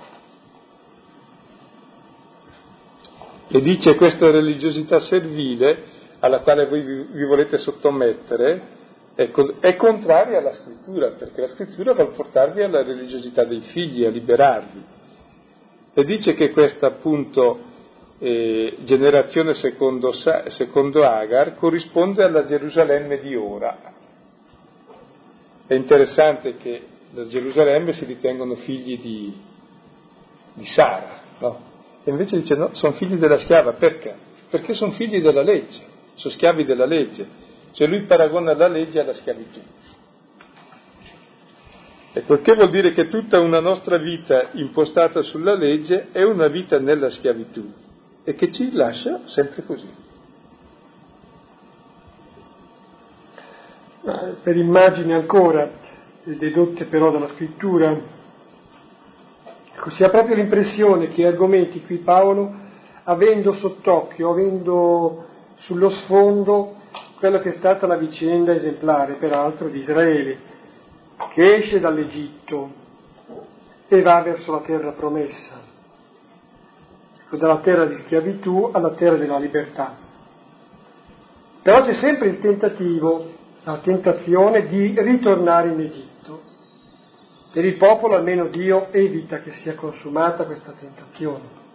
[3.50, 5.84] E dice questa religiosità servile
[6.20, 8.76] alla quale voi vi, volete sottomettere
[9.18, 14.10] ecco, è contraria alla scrittura, perché la scrittura vuole portarvi alla religiosità dei figli, a
[14.10, 14.84] liberarvi.
[15.94, 17.60] E dice che questa appunto
[18.20, 23.94] eh, generazione secondo, secondo Agar corrisponde alla Gerusalemme di ora.
[25.66, 29.36] È interessante che da Gerusalemme si ritengono figli di,
[30.54, 31.60] di Sara, no?
[32.04, 34.16] E invece dice no, sono figli della schiava, perché?
[34.50, 35.82] Perché sono figli della legge,
[36.14, 37.46] sono schiavi della legge.
[37.72, 39.60] Cioè lui paragona la legge alla schiavitù.
[42.14, 46.80] Ecco, che vuol dire che tutta una nostra vita impostata sulla legge è una vita
[46.80, 47.72] nella schiavitù
[48.24, 49.90] e che ci lascia sempre così.
[54.42, 55.70] Per immagini ancora,
[56.24, 58.16] dedotte però dalla scrittura,
[59.78, 62.52] Ecco, si ha proprio l'impressione che argomenti qui Paolo,
[63.04, 65.26] avendo sott'occhio, avendo
[65.58, 66.77] sullo sfondo
[67.18, 70.38] quella che è stata la vicenda esemplare, peraltro, di Israele,
[71.34, 72.86] che esce dall'Egitto
[73.88, 75.60] e va verso la terra promessa,
[77.30, 79.96] dalla terra di schiavitù alla terra della libertà.
[81.64, 86.42] Però c'è sempre il tentativo, la tentazione di ritornare in Egitto.
[87.52, 91.66] Per il popolo almeno Dio evita che sia consumata questa tentazione.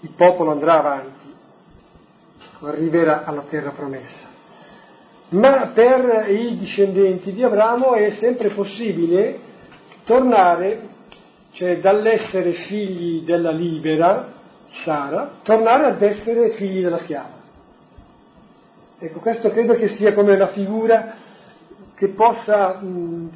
[0.00, 1.34] Il popolo andrà avanti,
[2.60, 4.29] arriverà alla terra promessa.
[5.30, 9.38] Ma per i discendenti di Abramo è sempre possibile
[10.04, 10.88] tornare,
[11.52, 14.38] cioè dall'essere figli della libera,
[14.82, 17.38] Sara, tornare ad essere figli della schiava.
[18.98, 21.14] Ecco, questo credo che sia come una figura
[21.94, 23.30] che possa mh,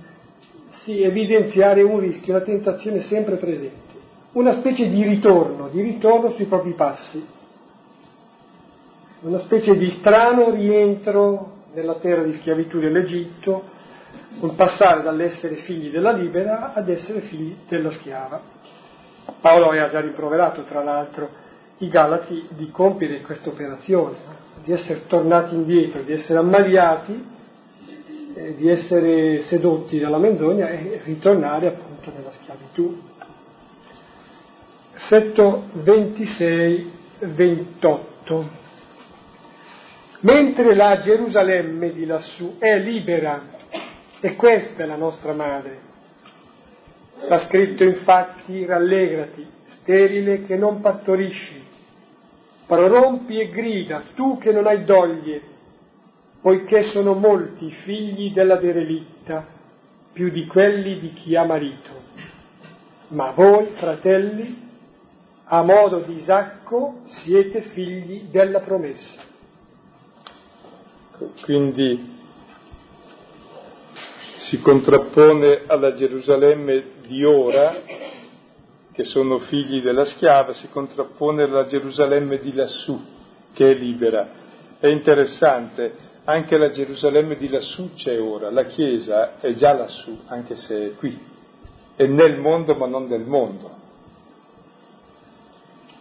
[0.82, 3.94] sì, evidenziare un rischio, una tentazione sempre presente,
[4.32, 7.24] una specie di ritorno, di ritorno sui propri passi,
[9.20, 13.64] una specie di strano rientro nella terra di schiavitù dell'Egitto,
[14.40, 18.40] un passare dall'essere figli della libera ad essere figli della schiava.
[19.40, 21.42] Paolo aveva già rimproverato, tra l'altro,
[21.78, 24.16] i Galati di compiere questa operazione,
[24.62, 27.32] di essere tornati indietro, di essere ammaliati
[28.36, 33.00] eh, di essere sedotti dalla menzogna e ritornare appunto nella schiavitù.
[34.92, 38.62] Versetto 26-28.
[40.24, 43.42] Mentre la Gerusalemme di lassù è libera,
[44.20, 45.78] e questa è la nostra madre,
[47.16, 51.62] sta scritto infatti rallegrati, sterile che non partorisci,
[52.66, 55.42] prorompi e grida, tu che non hai doglie,
[56.40, 59.46] poiché sono molti figli della derelitta,
[60.14, 61.90] più di quelli di chi ha marito.
[63.08, 64.70] Ma voi, fratelli,
[65.44, 69.32] a modo di Isacco, siete figli della promessa.
[71.42, 72.12] Quindi
[74.48, 77.82] si contrappone alla Gerusalemme di ora,
[78.92, 83.00] che sono figli della schiava, si contrappone alla Gerusalemme di lassù,
[83.52, 84.28] che è libera.
[84.80, 85.94] È interessante,
[86.24, 90.94] anche la Gerusalemme di lassù c'è ora, la Chiesa è già lassù, anche se è
[90.96, 91.16] qui,
[91.94, 93.70] è nel mondo ma non del mondo.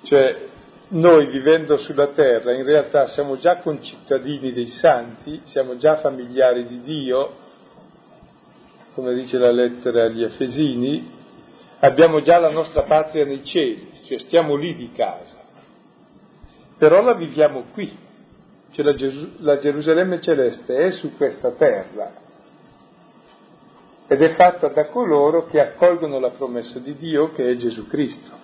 [0.03, 0.49] Cioè,
[0.93, 6.81] noi vivendo sulla terra in realtà siamo già concittadini dei santi, siamo già familiari di
[6.81, 7.41] Dio,
[8.93, 11.11] come dice la lettera agli Efesini,
[11.79, 15.37] abbiamo già la nostra patria nei cieli, cioè stiamo lì di casa,
[16.77, 17.91] però la viviamo qui,
[18.71, 22.21] cioè la, Geru- la Gerusalemme celeste è su questa terra
[24.05, 28.42] ed è fatta da coloro che accolgono la promessa di Dio che è Gesù Cristo,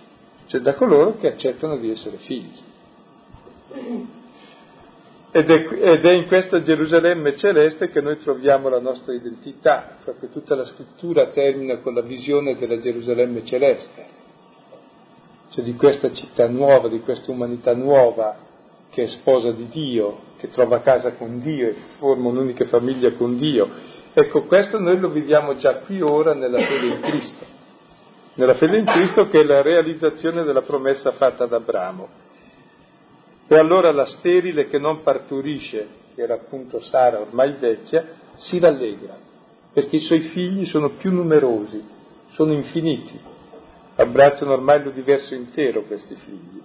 [0.49, 2.57] cioè da coloro che accettano di essere figli.
[5.31, 10.29] Ed è, ed è, in questa Gerusalemme celeste che noi troviamo la nostra identità, proprio
[10.29, 14.05] tutta la scrittura termina con la visione della Gerusalemme celeste,
[15.51, 18.35] cioè di questa città nuova, di questa umanità nuova
[18.89, 23.37] che è sposa di Dio, che trova casa con Dio e forma un'unica famiglia con
[23.37, 23.69] Dio.
[24.11, 27.45] Ecco, questo noi lo viviamo già qui ora nella fede in Cristo,
[28.39, 32.07] nella fede in Cristo che è la realizzazione della promessa fatta ad Abramo.
[33.47, 39.17] E allora la sterile che non parturisce, che era appunto Sara ormai vecchia, si rallegra,
[39.73, 41.83] perché i suoi figli sono più numerosi,
[42.31, 43.19] sono infiniti,
[43.95, 46.61] abbracciano ormai l'universo intero questi figli.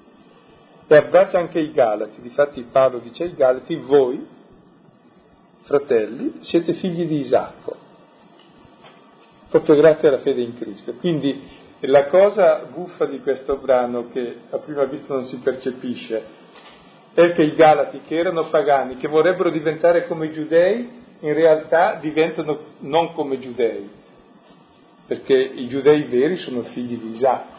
[0.86, 4.24] E abbraccia anche i Galati, difatti Paolo dice ai Galati, voi,
[5.62, 7.74] fratelli, siete figli di Isacco,
[9.48, 10.92] proprio grazie alla fede in Cristo.
[10.94, 11.53] Quindi
[11.86, 16.22] la cosa buffa di questo brano, che a prima vista non si percepisce,
[17.14, 21.94] è che i Galati, che erano pagani, che vorrebbero diventare come i giudei, in realtà
[22.00, 23.88] diventano non come giudei,
[25.06, 27.52] perché i giudei veri sono figli di Isacco.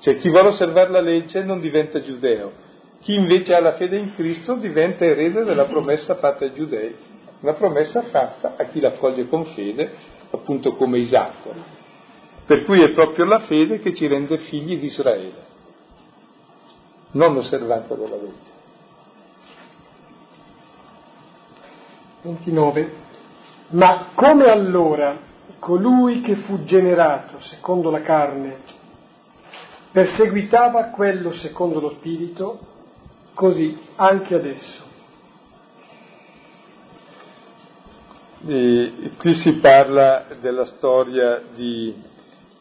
[0.00, 2.52] Cioè chi vuole osservare la legge non diventa giudeo,
[3.00, 6.94] chi invece ha la fede in Cristo diventa erede della promessa fatta ai giudei,
[7.40, 9.90] una promessa fatta a chi l'accoglie con fede,
[10.30, 11.73] appunto come Isacco.
[12.46, 15.52] Per cui è proprio la fede che ci rende figli di Israele
[17.14, 18.52] non l'osservanza della legge.
[22.22, 22.92] 29.
[23.68, 25.16] Ma come allora
[25.58, 28.82] colui che fu generato secondo la carne
[29.90, 32.58] perseguitava quello secondo lo spirito,
[33.34, 34.82] così anche adesso.
[38.46, 41.94] E qui si parla della storia di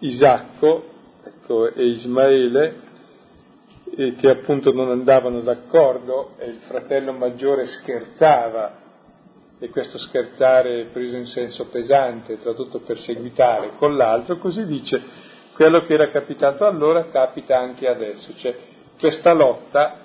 [0.04, 0.84] Isacco
[1.24, 2.82] ecco, e Ismaele
[3.96, 8.82] eh, che appunto non andavano d'accordo e il fratello maggiore scherzava
[9.60, 15.02] e questo scherzare preso in senso pesante, tradotto perseguitare con l'altro, così dice
[15.54, 18.56] quello che era capitato allora capita anche adesso, cioè
[19.00, 20.00] questa lotta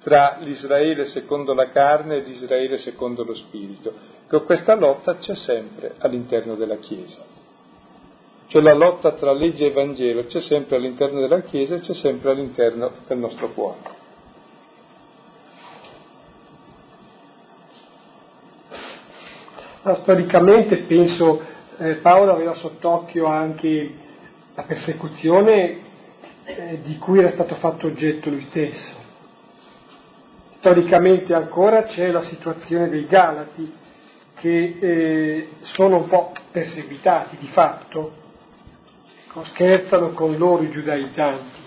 [0.00, 3.92] tra l'Israele secondo la carne e l'Israele secondo lo spirito.
[4.24, 7.35] Ecco, questa lotta c'è sempre all'interno della Chiesa.
[8.48, 12.30] Cioè la lotta tra legge e Vangelo c'è sempre all'interno della Chiesa e c'è sempre
[12.30, 13.94] all'interno del nostro cuore.
[19.82, 21.42] Ma storicamente penso
[21.78, 23.94] eh, Paolo aveva sott'occhio anche
[24.54, 25.78] la persecuzione
[26.44, 28.94] eh, di cui era stato fatto oggetto lui stesso.
[30.58, 33.72] Storicamente ancora c'è la situazione dei Galati
[34.34, 38.24] che eh, sono un po' perseguitati di fatto
[39.44, 41.64] scherzano con loro i giudaizzanti,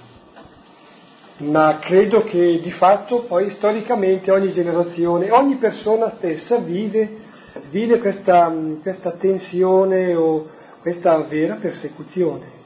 [1.38, 7.18] ma credo che di fatto poi storicamente ogni generazione, ogni persona stessa vive,
[7.70, 10.50] vive questa, questa tensione o
[10.82, 12.58] questa vera persecuzione.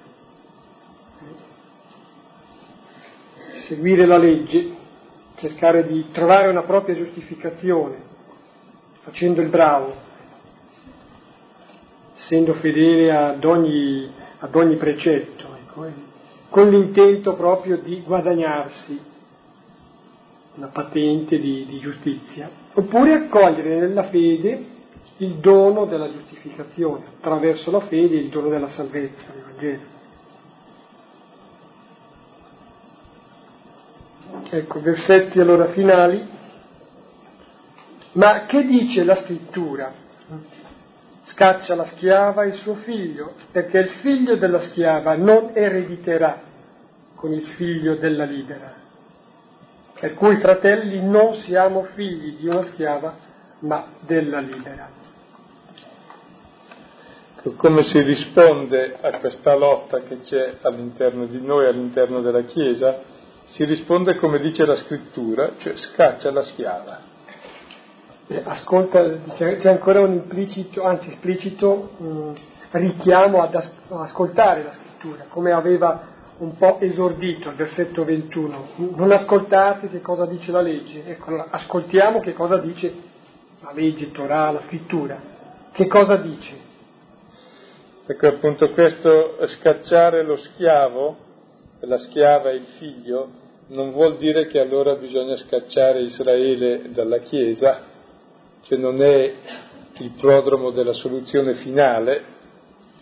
[3.68, 4.76] Seguire la legge,
[5.36, 7.96] cercare di trovare una propria giustificazione,
[9.04, 9.96] facendo il bravo,
[12.18, 15.94] essendo fedele ad ogni ad ogni precetto, ecco, eh,
[16.50, 19.00] con l'intento proprio di guadagnarsi
[20.56, 24.72] una patente di, di giustizia, oppure accogliere nella fede
[25.18, 29.92] il dono della giustificazione, attraverso la fede il dono della salvezza, l'Evangelo.
[34.50, 36.28] Ecco, versetti allora finali.
[38.12, 40.03] Ma che dice la scrittura?
[41.24, 46.42] Scaccia la schiava e il suo figlio, perché il figlio della schiava non erediterà
[47.16, 48.74] con il figlio della libera.
[50.00, 53.16] Per cui, fratelli, non siamo figli di una schiava,
[53.60, 55.02] ma della libera.
[57.58, 63.02] Come si risponde a questa lotta che c'è all'interno di noi, all'interno della Chiesa?
[63.46, 67.13] Si risponde come dice la scrittura, cioè scaccia la schiava.
[68.28, 72.32] Eh, ascolta, c'è ancora un implicito, anzi esplicito mh,
[72.72, 78.68] richiamo ad as- ascoltare la scrittura, come aveva un po' esordito al versetto 21.
[78.96, 82.94] Non ascoltate che cosa dice la legge, ecco, ascoltiamo che cosa dice
[83.62, 85.20] la legge, il Torah, la scrittura.
[85.72, 86.72] Che cosa dice?
[88.06, 91.18] Ecco appunto questo scacciare lo schiavo,
[91.82, 93.30] la schiava e il figlio,
[93.68, 97.92] non vuol dire che allora bisogna scacciare Israele dalla Chiesa,
[98.64, 99.34] che non è
[99.98, 102.24] il prodromo della soluzione finale,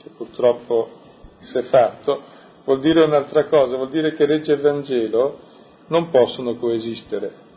[0.01, 0.99] che purtroppo
[1.39, 2.21] si è fatto,
[2.65, 5.39] vuol dire un'altra cosa, vuol dire che legge e Vangelo
[5.87, 7.49] non possono coesistere.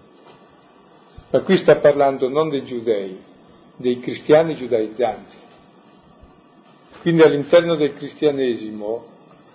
[1.30, 3.20] Ma qui sta parlando non dei giudei,
[3.76, 5.36] dei cristiani giudaizzanti.
[7.00, 9.06] Quindi all'interno del cristianesimo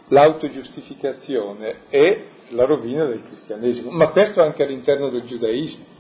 [0.10, 5.98] l'autogiustificazione è la rovina del cristianesimo, ma questo anche all'interno del giudaismo.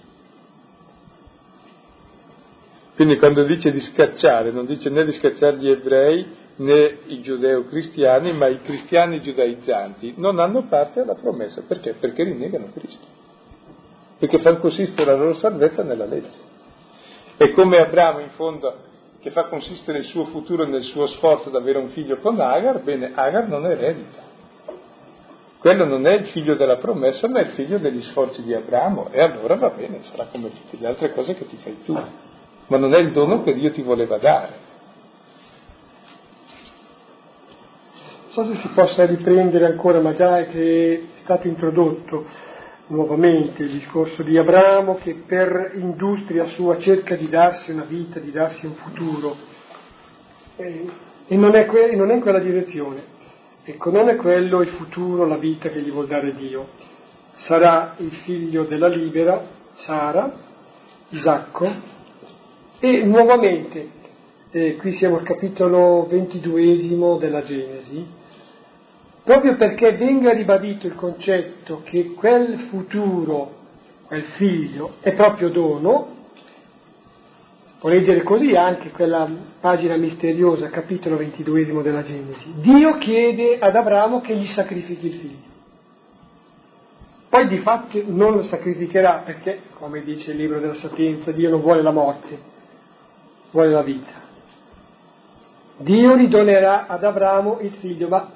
[2.99, 8.33] Quindi quando dice di scacciare, non dice né di scacciare gli ebrei né i giudeo-cristiani,
[8.33, 11.63] ma i cristiani giudaizzanti non hanno parte alla promessa.
[11.65, 11.93] Perché?
[11.93, 13.05] Perché rinnegano Cristo.
[14.17, 16.35] Perché fanno consistere la loro salvezza nella legge.
[17.37, 18.75] È come Abramo in fondo
[19.21, 22.81] che fa consistere il suo futuro nel suo sforzo di avere un figlio con Agar,
[22.81, 24.27] bene, Agar non eredita.
[25.57, 29.07] Quello non è il figlio della promessa, ma è il figlio degli sforzi di Abramo,
[29.09, 31.97] e allora va bene, sarà come tutte le altre cose che ti fai tu,
[32.69, 34.67] ma non è il dono che Dio ti voleva dare.
[38.23, 42.25] Non so se si possa riprendere ancora, ma già è che è stato introdotto
[42.87, 48.31] nuovamente il discorso di Abramo che per industria sua cerca di darsi una vita, di
[48.31, 49.35] darsi un futuro
[50.55, 50.85] e,
[51.27, 53.17] e non, è que- non, è in quella direzione.
[53.63, 56.67] Ecco, non è quello il futuro, la vita che gli vuol dare Dio.
[57.35, 59.41] Sarà il figlio della libera,
[59.73, 60.31] Sara,
[61.09, 61.97] Isacco,
[62.79, 63.87] e nuovamente,
[64.51, 68.05] eh, qui siamo al capitolo ventiduesimo della Genesi,
[69.23, 73.57] proprio perché venga ribadito il concetto che quel futuro,
[74.07, 76.15] quel figlio, è proprio dono,
[77.79, 82.53] può leggere così anche quella pagina misteriosa, capitolo ventiduesimo della Genesi.
[82.55, 85.47] Dio chiede ad Abramo che gli sacrifichi il figlio.
[87.29, 91.61] Poi di fatto non lo sacrificherà perché, come dice il libro della sapienza, Dio non
[91.61, 92.57] vuole la morte,
[93.51, 94.11] vuole la vita.
[95.77, 98.31] Dio ridonerà ad Abramo il figlio, ma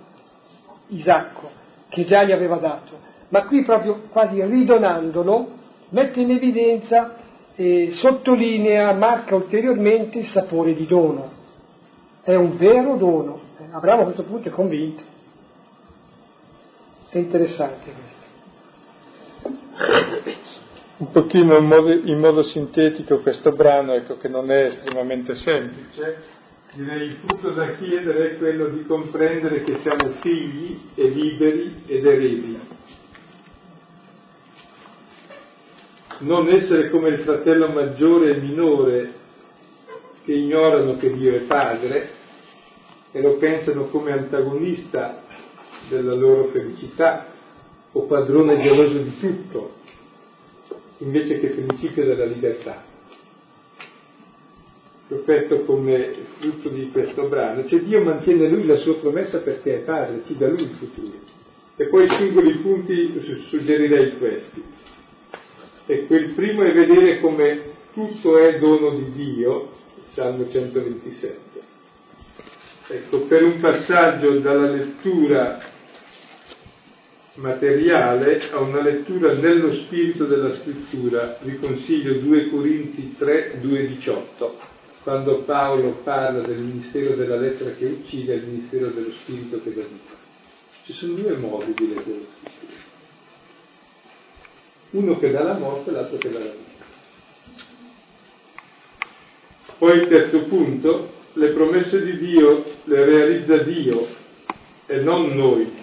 [0.87, 1.49] Isacco,
[1.89, 2.99] che già gli aveva dato,
[3.29, 7.15] ma qui proprio quasi ridonandolo mette in evidenza
[7.55, 11.41] e sottolinea, marca ulteriormente il sapore di dono.
[12.23, 13.41] È un vero dono.
[13.71, 15.03] Abramo a questo punto è convinto.
[17.09, 18.21] È interessante questo.
[21.03, 26.31] Un pochino in modo, in modo sintetico questo brano, ecco che non è estremamente semplice,
[26.75, 32.03] Direi il punto da chiedere è quello di comprendere che siamo figli e liberi ed
[32.03, 32.59] eredi.
[36.19, 39.13] Non essere come il fratello maggiore e minore
[40.23, 42.09] che ignorano che Dio è padre
[43.11, 45.21] e lo pensano come antagonista
[45.89, 47.27] della loro felicità
[47.91, 49.81] o padrone geloso di tutto,
[50.99, 52.91] invece che principio della libertà
[55.21, 59.79] questo come frutto di questo brano, cioè Dio mantiene lui la sua promessa perché è
[59.79, 61.17] padre, ci dà lui il futuro.
[61.75, 64.63] E poi i singoli punti suggerirei questi.
[65.85, 67.61] Ecco, il primo è vedere come
[67.93, 69.71] tutto è dono di Dio,
[70.13, 71.61] Salmo 127.
[72.87, 75.71] Ecco, per un passaggio dalla lettura
[77.35, 84.71] materiale a una lettura nello spirito della scrittura, vi consiglio 2 Corinzi 3, 2, 18
[85.03, 89.73] quando Paolo parla del ministero della lettera che uccide e il ministero dello spirito che
[89.73, 90.15] dà vita.
[90.85, 92.81] Ci sono due modi di leggere la scrittura.
[94.91, 96.85] Uno che dà la morte e l'altro che dà la vita.
[99.77, 104.07] Poi il terzo punto, le promesse di Dio le realizza Dio
[104.85, 105.82] e non noi,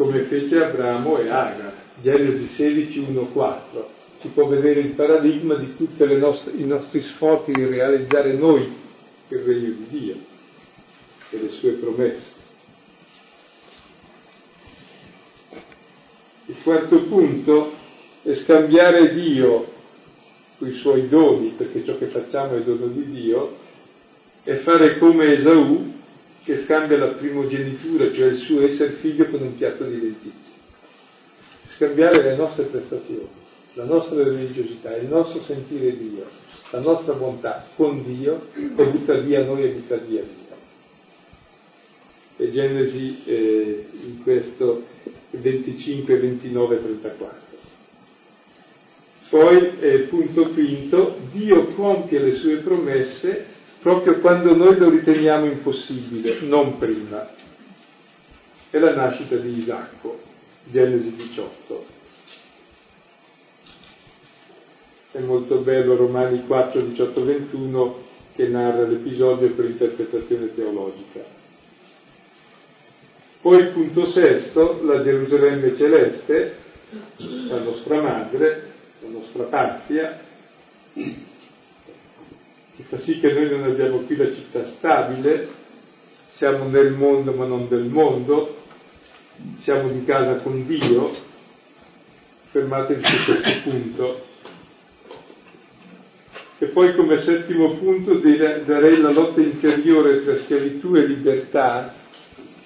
[0.00, 1.74] come fece Abramo e Agar.
[2.00, 3.90] Genesi 16, 1, 4
[4.20, 8.72] si può vedere il paradigma di tutti i nostri sforzi di realizzare noi
[9.28, 10.14] il regno di Dio
[11.28, 12.38] e le sue promesse.
[16.46, 17.72] Il quarto punto
[18.22, 19.70] è scambiare Dio
[20.56, 23.56] con i suoi doni, perché ciò che facciamo è dono di Dio,
[24.44, 25.89] è fare come Esaù
[26.50, 30.48] che scambia la primogenitura, cioè il suo essere figlio, con un piatto di lenticchie.
[31.76, 33.28] Scambiare le nostre prestazioni,
[33.74, 36.26] la nostra religiosità, il nostro sentire Dio,
[36.70, 40.38] la nostra bontà con Dio e buttare via noi e buttare via Dio.
[42.36, 44.86] E Genesi eh, in questo
[45.30, 47.38] 25, 29, 34.
[49.28, 56.40] Poi, eh, punto quinto, Dio compie le sue promesse proprio quando noi lo riteniamo impossibile,
[56.40, 57.28] non prima.
[58.70, 60.20] È la nascita di Isacco,
[60.64, 61.98] Genesi 18.
[65.12, 67.96] È molto bello Romani 4, 18, 21
[68.36, 71.38] che narra l'episodio per interpretazione teologica.
[73.40, 76.54] Poi punto sesto, la Gerusalemme celeste,
[77.16, 78.70] la nostra madre,
[79.00, 80.20] la nostra patria,
[82.80, 85.48] che fa sì che noi non abbiamo più la città stabile,
[86.36, 88.56] siamo nel mondo ma non del mondo,
[89.60, 91.12] siamo di casa con Dio,
[92.50, 94.24] fermatevi su questo punto.
[96.58, 101.94] E poi come settimo punto darei la lotta interiore tra schiavitù e libertà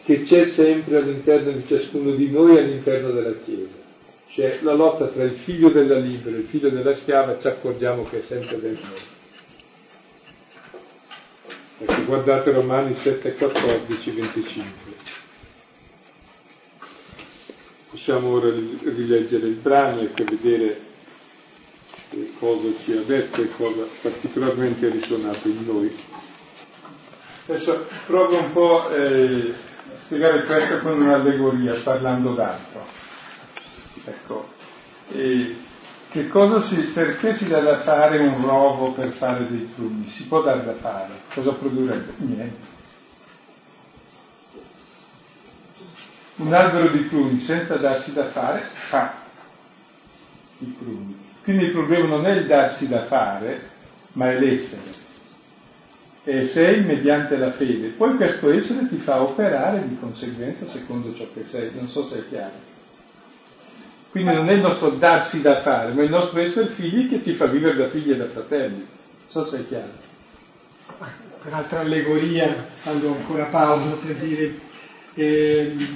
[0.05, 3.83] che c'è sempre all'interno di ciascuno di noi e all'interno della Chiesa.
[4.31, 8.05] Cioè la lotta tra il figlio della libera e il figlio della schiava ci accorgiamo
[8.07, 9.14] che è sempre dentro noi.
[12.05, 14.73] Guardate Romani 7, 14, 25.
[17.91, 20.81] Possiamo ora rileggere il brano e per vedere
[22.39, 25.97] cosa ci ha detto e cosa particolarmente ha risuonato in noi.
[27.47, 32.87] Adesso provo un po' eh, a spiegare questo con un'allegoria, parlando d'altro.
[34.05, 34.49] Ecco,
[35.11, 35.57] e
[36.15, 40.09] che cosa si, perché si dà da fare un rovo per fare dei pruni?
[40.11, 41.23] Si può dare da fare.
[41.35, 42.13] Cosa produrrebbe?
[42.19, 42.67] Niente.
[46.37, 49.23] Un albero di pruni senza darsi da fare fa
[50.59, 51.17] i pruni.
[51.43, 53.71] Quindi il problema non è il darsi da fare,
[54.13, 55.03] ma è l'essere.
[56.23, 57.89] E sei mediante la fede.
[57.89, 61.75] Poi questo essere ti fa operare di conseguenza secondo ciò che sei.
[61.75, 62.74] Non so se è chiaro.
[64.15, 67.35] Quindi non è il nostro darsi da fare, ma il nostro essere figli che ci
[67.35, 68.87] fa vivere da figli e da fratelli.
[69.27, 69.91] So se è chiaro.
[71.43, 74.55] Peraltra allegoria, quando ancora Paolo per dire,
[75.15, 75.89] eh,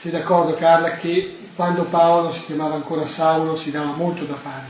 [0.00, 4.66] sei d'accordo Carla che quando Paolo si chiamava ancora Saulo si dava molto da fare,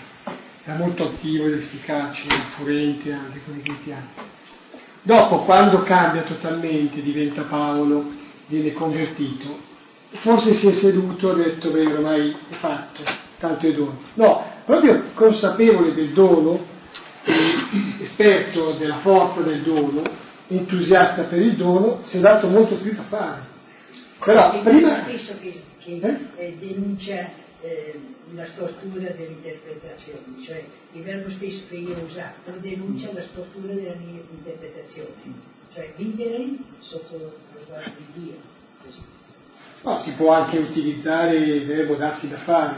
[0.65, 4.09] era molto attivo ed efficace, furente anche con i cristiani.
[5.01, 8.05] Dopo, quando cambia totalmente, diventa Paolo,
[8.49, 9.71] viene convertito,
[10.21, 13.03] forse si è seduto e ha detto, beh, ormai è fatto,
[13.39, 14.01] tanto è dono.
[14.15, 16.65] No, proprio consapevole del dono,
[18.01, 20.03] esperto della forza del dono,
[20.49, 23.51] entusiasta per il dono, si è dato molto più da fare.
[24.25, 25.03] Però il prima...
[25.03, 26.17] stesso che, che eh?
[26.37, 26.57] eh?
[26.61, 28.01] denuncia eh,
[28.35, 33.95] la stortura dell'interpretazione, cioè il verbo stesso che io ho usato denuncia la stortura della
[33.95, 38.35] mia interpretazione, cioè vivere sotto lo sguardo di Dio.
[38.85, 39.21] Così.
[39.85, 42.77] No, si può anche utilizzare il verbo darsi da fare,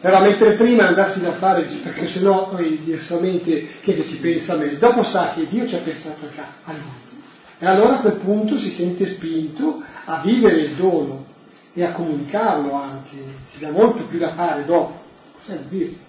[0.00, 4.52] però mentre prima darsi da fare, perché sennò poi diversamente chi è che ci pensa
[4.52, 4.76] a me?
[4.76, 6.26] Dopo sa che Dio ci ha pensato
[6.64, 7.06] a lui.
[7.60, 11.24] E allora a quel punto si sente spinto a vivere il dono
[11.72, 13.16] e a comunicarlo anche,
[13.50, 15.00] si dà molto più da fare dopo.
[15.44, 16.06] Cos'è dire?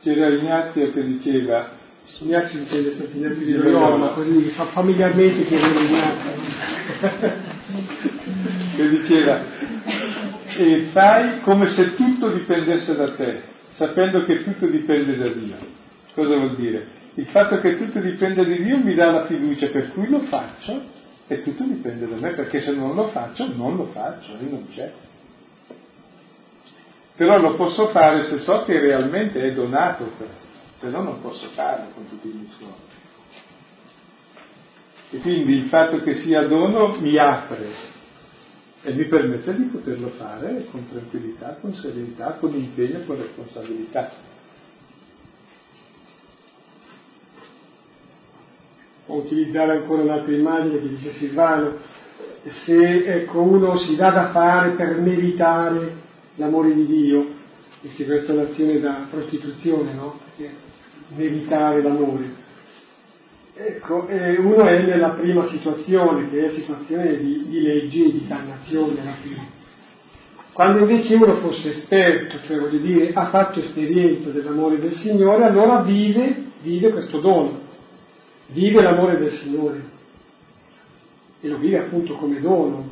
[0.00, 1.70] C'era Ignazio che diceva
[2.18, 6.30] Ignazio intende sempre di Loyola, così familiarmente chiedeva Ignazio.
[8.76, 9.42] che diceva,
[10.56, 13.42] e fai come se tutto dipendesse da te,
[13.74, 15.56] sapendo che tutto dipende da Dio.
[16.14, 16.86] Cosa vuol dire?
[17.14, 20.94] Il fatto che tutto dipende da Dio mi dà la fiducia per cui lo faccio
[21.26, 24.66] e tutto dipende da me, perché se non lo faccio, non lo faccio e non
[24.72, 24.92] c'è.
[27.16, 30.45] Però lo posso fare se so che realmente è donato questo
[30.78, 32.94] se no non posso farlo con tutti i miei suoni.
[35.10, 37.94] E quindi il fatto che sia dono mi apre
[38.82, 44.10] e mi permette di poterlo fare con tranquillità, con serenità, con impegno, con responsabilità.
[49.06, 51.78] O utilizzare ancora un'altra immagine che dice Silvano,
[52.64, 56.04] se ecco, uno si dà da fare per meritare
[56.36, 57.34] l'amore di Dio,
[57.82, 60.18] e se questa è un'azione da prostituzione, no?
[61.14, 62.44] Meritare l'amore.
[63.54, 68.26] Ecco, eh, uno è nella prima situazione, che è situazione di, di legge e di
[68.26, 69.48] dannazione alla fine.
[70.52, 75.82] Quando invece uno fosse esperto, cioè voglio dire ha fatto esperienza dell'amore del Signore, allora
[75.82, 77.60] vive, vive questo dono,
[78.48, 79.84] vive l'amore del Signore
[81.40, 82.88] e lo vive appunto come dono.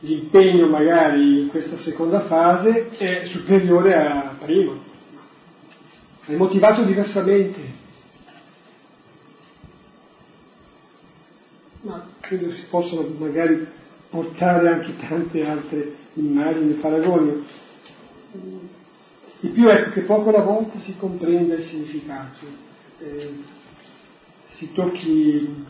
[0.00, 4.72] L'impegno magari in questa seconda fase è superiore a prima,
[6.28, 7.86] è motivato diversamente.
[11.80, 13.66] Ma credo si possano magari
[14.10, 17.46] portare anche tante altre immagini, paragoni.
[19.40, 22.44] Di più ecco che poco alla volta si comprende il significato,
[22.98, 23.34] eh,
[24.56, 25.64] si tocchi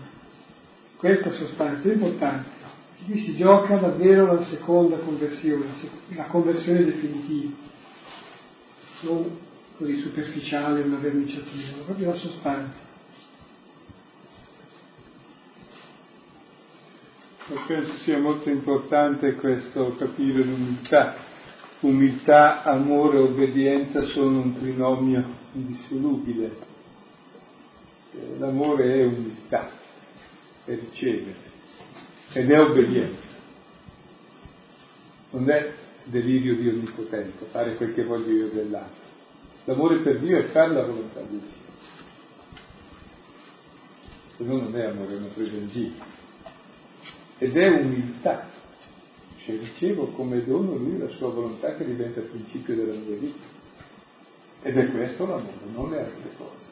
[0.96, 2.56] questa sostanza, è importante.
[3.04, 5.66] Qui si gioca davvero la seconda conversione,
[6.08, 7.52] la conversione definitiva,
[9.02, 9.46] non
[9.78, 12.86] così superficiale, una verniciativa, ma proprio la sostanza.
[17.66, 21.14] penso sia molto importante questo capire l'umiltà.
[21.80, 26.56] Umiltà, amore, obbedienza sono un trinomio indissolubile.
[28.12, 29.70] Eh, l'amore è umiltà,
[30.64, 31.46] è ricevere
[32.32, 33.26] ed è obbedienza.
[35.30, 35.72] Non è
[36.04, 39.07] delirio di onnipotenza, fare quel che voglio io dell'altro.
[39.68, 41.66] L'amore per Dio è fare la volontà di Dio.
[44.38, 46.16] Se no non è amore, è una presa in giro
[47.36, 48.48] ed è umiltà.
[49.44, 53.44] Cioè ricevo come dono lui la sua volontà che diventa principio della mia vita.
[54.62, 56.66] Ed è questo l'amore, non le altre cose.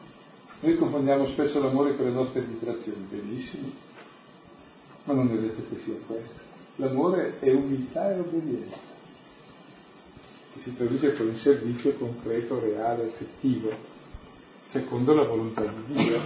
[0.61, 3.67] Noi confondiamo spesso l'amore con le nostre distrazioni, benissimo,
[5.03, 6.39] ma non è detto che sia questo.
[6.77, 8.86] L'amore è umiltà e obbedienza,
[10.63, 13.71] si traduce poi in servizio concreto, reale, effettivo,
[14.71, 16.21] secondo la volontà di Dio.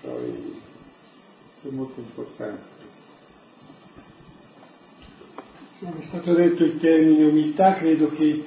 [0.00, 0.60] Poi
[1.62, 2.74] è molto importante.
[5.78, 8.44] Come è stato detto il termine umiltà, credo che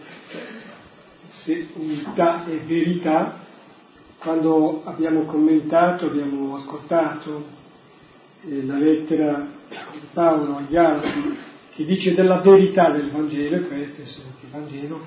[1.43, 3.39] se umiltà è verità,
[4.18, 7.45] quando abbiamo commentato, abbiamo ascoltato
[8.45, 9.47] eh, la lettera
[9.91, 11.38] di Paolo agli altri
[11.80, 15.00] che dice della verità del Vangelo, e questo è che il Vangelo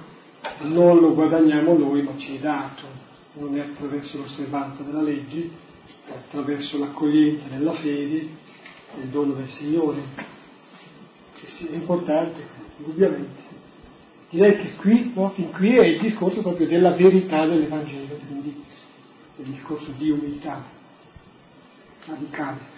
[0.63, 2.85] non lo guadagniamo noi, ma ci è dato,
[3.35, 5.51] non è attraverso l'osservanza della legge,
[6.09, 8.27] attraverso l'accoglienza della fede,
[9.03, 10.01] il dono del Signore,
[11.35, 12.41] che sia importante,
[12.79, 13.43] indubbiamente.
[14.31, 18.65] Direi che qui, no, fin qui è il discorso proprio della verità dell'Evangelo, quindi
[19.37, 20.65] il discorso di umiltà
[22.07, 22.72] radicale.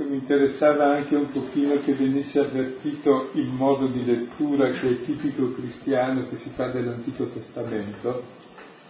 [0.00, 5.52] Mi interessava anche un pochino che venisse avvertito il modo di lettura che è tipico
[5.54, 8.22] cristiano che si fa dell'Antico Testamento,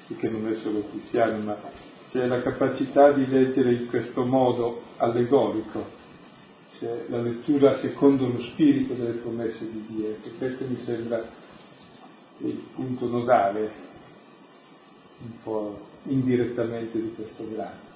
[0.07, 1.57] e che non è solo cristiano, ma
[2.11, 5.87] c'è la capacità di leggere in questo modo allegorico,
[6.79, 11.27] c'è la lettura secondo lo spirito delle promesse di Dio, e questo mi sembra
[12.39, 13.73] il punto nodale,
[15.21, 17.88] un po' indirettamente di questo brano.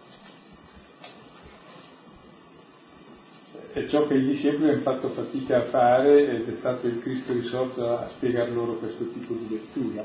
[3.72, 7.32] È ciò che i discepoli hanno fatto fatica a fare ed è stato il Cristo
[7.32, 10.04] risorto a spiegar loro questo tipo di lettura.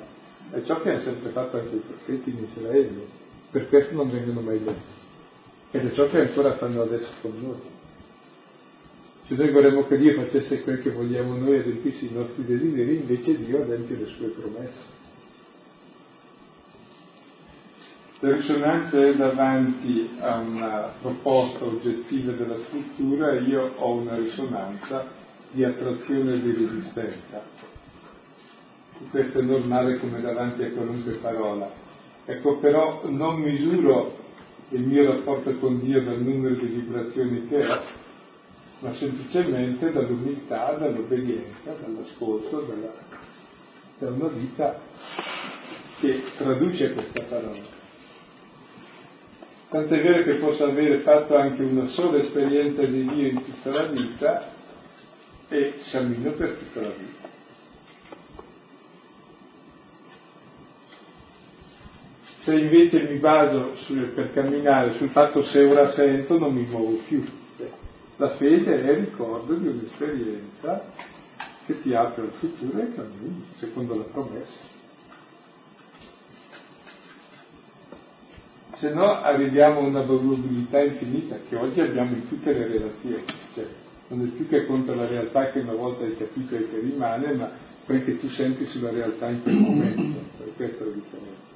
[0.52, 4.42] È ciò che hanno sempre fatto anche i profeti in Israele per questo non vengono
[4.42, 4.96] mai letti.
[5.72, 7.76] Ed è ciò che ancora fanno adesso con noi.
[9.28, 13.38] Se noi vorremmo che Dio facesse quel che vogliamo noi, adempisse i nostri desideri, invece
[13.38, 14.97] Dio adempie le sue promesse.
[18.20, 25.06] Le risonanze davanti a una proposta oggettiva della scrittura, io ho una risonanza
[25.52, 27.44] di attrazione e di resistenza.
[29.12, 31.86] Questo è normale come davanti a qualunque parola
[32.30, 34.18] Ecco, però non misuro
[34.72, 37.82] il mio rapporto con Dio dal numero di vibrazioni che ho,
[38.80, 42.94] ma semplicemente dall'umiltà, dall'obbedienza, dall'ascolto, dalla,
[43.98, 44.78] da una vita
[46.02, 47.77] che traduce questa parola.
[49.70, 53.88] Tant'è vero che posso avere fatto anche una sola esperienza di Dio in tutta la
[53.88, 54.50] vita
[55.50, 57.28] e cammino per tutta la vita.
[62.40, 67.02] Se invece mi baso sul, per camminare sul fatto se ora sento non mi muovo
[67.06, 67.26] più.
[68.16, 70.86] La fede è il ricordo di un'esperienza
[71.66, 74.77] che ti apre al futuro e cammini secondo la promessa.
[78.80, 83.24] Se no arriviamo a una volubilità infinita che oggi abbiamo in tutte le relazioni,
[83.56, 83.66] cioè
[84.10, 87.34] non è più che contro la realtà che una volta hai capito e che rimane,
[87.34, 87.50] ma
[87.86, 91.56] quel che tu senti sulla realtà in quel momento, per questo è la differenza.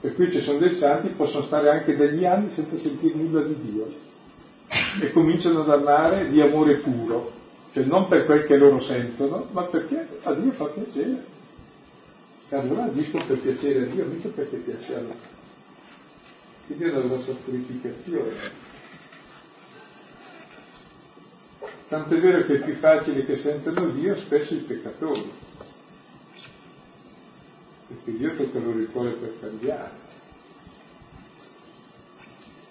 [0.00, 3.42] Per cui ci sono dei santi che possono stare anche degli anni senza sentire nulla
[3.42, 3.92] di Dio.
[5.00, 7.32] e cominciano ad amare di amore puro,
[7.72, 11.24] cioè non per quel che loro sentono, ma perché a Dio fa piacere.
[12.50, 15.33] E allora agiscono per piacere a Dio, mica perché piace a loro.
[16.66, 18.72] Quindi è la nostra purificazione.
[21.88, 25.30] Tanto è vero che è più facile che sentano Dio spesso i peccatori,
[27.88, 30.02] perché Dio tocca loro il cuore per cambiare.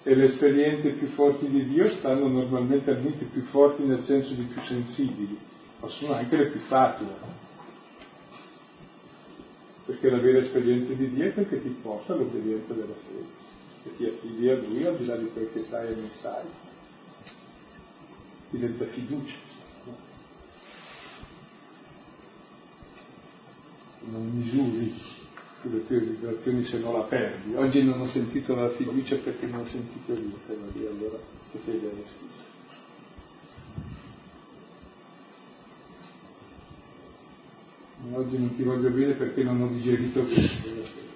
[0.02, 4.34] E le esperienze più forti di Dio stanno normalmente al limite più forti nel senso
[4.34, 5.38] di più sensibili,
[5.78, 7.10] ma sono anche le più facili.
[9.86, 13.43] Perché la vera esperienza di Dio è quel che ti porta all'obbedienza della fede
[13.84, 16.46] che ti affidi a lui al di là di quel che sai e non sai.
[18.48, 19.34] Diventa fiducia.
[19.84, 19.96] No?
[24.06, 24.94] Non misuri
[25.60, 27.54] sulle tue vibrazioni se non la perdi.
[27.56, 31.18] Oggi non ho sentito la fiducia perché non ho sentito Dio, però Dio allora
[31.52, 32.52] che fede è scusa.
[38.16, 41.12] Oggi non ti voglio bene perché non ho digerito bene.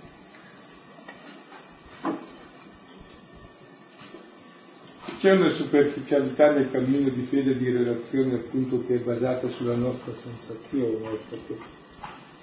[5.28, 10.14] C'è una superficialità nel cammino di fede di relazione appunto che è basata sulla nostra
[10.14, 11.58] sensazione, perché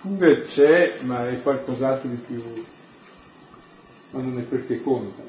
[0.02, 2.44] pure c'è, ma è qualcos'altro di più,
[4.12, 5.24] ma non è che conta.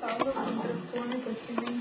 [0.00, 1.22] Paolo contrappone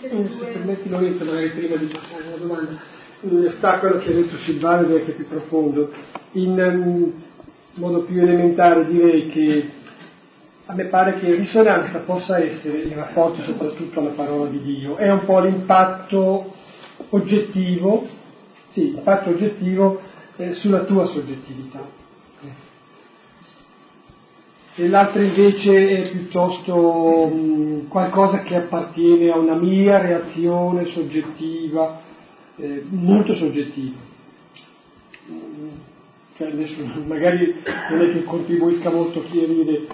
[0.01, 2.79] eh, Se permetti Lorenzo, magari prima di passare alla domanda,
[3.21, 5.91] eh, sta quello che ha detto Silvano ed è anche più profondo.
[6.33, 7.23] In um,
[7.73, 9.85] modo più elementare direi che
[10.69, 15.09] a me pare che risonanza possa essere in rapporto soprattutto alla parola di Dio, è
[15.09, 16.53] un po' l'impatto
[17.09, 18.05] oggettivo,
[18.71, 20.01] sì, l'impatto oggettivo
[20.35, 22.05] eh, sulla tua soggettività.
[24.79, 32.01] E l'altro invece è piuttosto mh, qualcosa che appartiene a una mia reazione soggettiva,
[32.57, 33.97] eh, molto soggettiva.
[36.35, 36.75] Cioè, adesso,
[37.07, 37.55] magari
[37.89, 39.87] non è che contribuisca molto a chiarire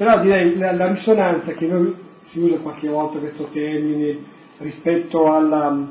[0.00, 1.94] però direi la, la risonanza che noi
[2.30, 4.16] si usa qualche volta questo termine
[4.56, 5.88] rispetto alla,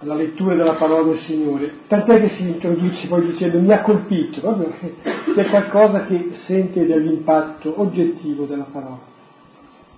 [0.00, 4.40] alla lettura della parola del Signore, tant'è che si introduce poi dicendo mi ha colpito,
[4.40, 4.72] proprio
[5.36, 8.98] c'è qualcosa che sente dell'impatto oggettivo della parola,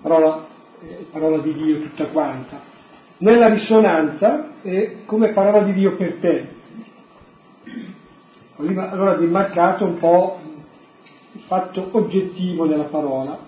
[0.02, 0.46] parola,
[0.82, 2.60] eh, parola di Dio tutta quanta.
[3.16, 6.48] Nella risonanza è come parola di Dio per te.
[8.56, 10.40] Allora vi marcato un po'
[11.46, 13.38] fatto oggettivo della parola,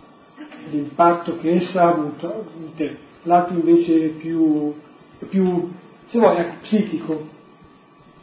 [0.71, 4.75] l'impatto che essa ha avuto in te, l'altro invece più,
[5.29, 5.73] più
[6.09, 7.29] se vuoi, ecco, psichico,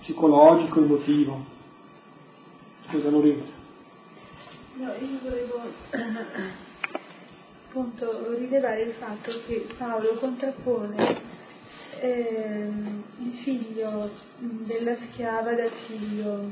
[0.01, 1.45] psicologico, emotivo.
[2.87, 3.51] Scusa Lorenzo.
[4.75, 5.61] No, io volevo
[7.67, 11.31] appunto rilevare il fatto che Paolo contrappone
[11.99, 12.71] eh,
[13.19, 16.49] il figlio della schiava dal figlio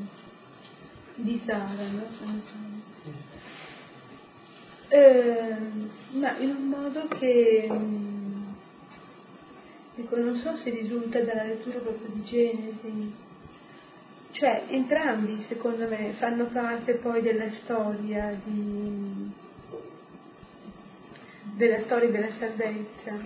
[1.15, 2.80] di Sara, no?
[4.93, 5.55] Eh,
[6.15, 7.65] ma in un modo che
[9.95, 13.13] dico, non so se risulta dalla lettura proprio di Genesi,
[14.31, 19.31] cioè entrambi secondo me fanno parte poi della storia di,
[21.55, 23.17] della storia della salvezza.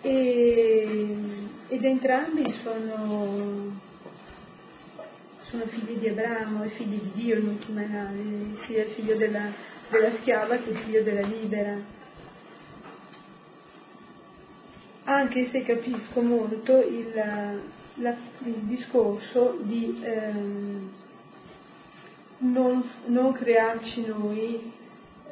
[0.00, 1.16] E,
[1.68, 3.84] ed entrambi sono
[5.48, 9.48] sono figli di Abramo e figli di Dio in ultima analisi, sia figlio della,
[9.88, 11.94] della schiava che il figlio della libera.
[15.04, 17.12] Anche se capisco molto il,
[17.94, 20.92] la, il discorso di ehm,
[22.38, 24.72] non, non, crearci noi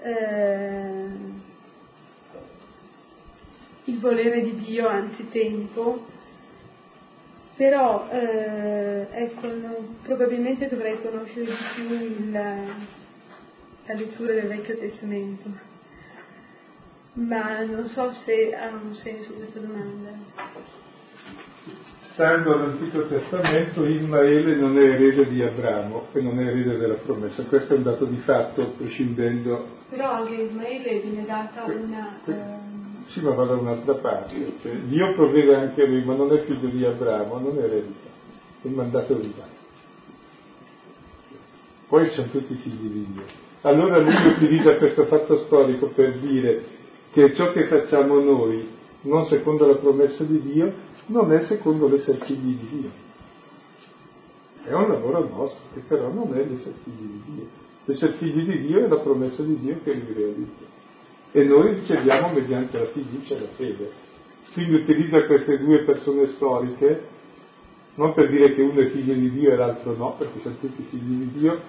[0.00, 1.06] eh,
[3.84, 6.12] il volere di Dio anzitempo
[7.56, 12.36] però eh, ecco, no, probabilmente dovrei conoscere di più il,
[13.86, 15.50] la lettura del Vecchio Testamento,
[17.14, 20.10] ma non so se ha un senso questa domanda.
[22.12, 27.42] Stando all'Antico Testamento, Ismaele non è erede di Abramo e non è erede della promessa,
[27.42, 29.66] questo è un dato di fatto, prescindendo.
[29.90, 32.20] Però anche Ismaele viene data una.
[32.24, 34.52] Eh, sì, ma va da un'altra parte.
[34.62, 38.08] Cioè, Dio provvede anche a lui, ma non è figlio di Abramo, non è eredita,
[38.62, 39.52] è mandato divino.
[41.88, 43.43] Poi sono tutti figli di Dio.
[43.64, 46.64] Allora lui utilizza questo fatto storico per dire
[47.12, 48.68] che ciò che facciamo noi,
[49.02, 50.70] non secondo la promessa di Dio,
[51.06, 52.90] non è secondo l'essere figli di Dio.
[54.64, 57.46] È un lavoro nostro, che però non è l'essere figli di Dio.
[57.86, 60.72] L'essere figli di Dio è la promessa di Dio che lui realizza.
[61.32, 63.90] e noi riceviamo mediante la fiducia e la fede.
[64.52, 67.02] Quindi utilizza queste due persone storiche
[67.94, 70.82] non per dire che uno è figlio di Dio e l'altro no, perché sono tutti
[70.82, 71.60] figli di Dio,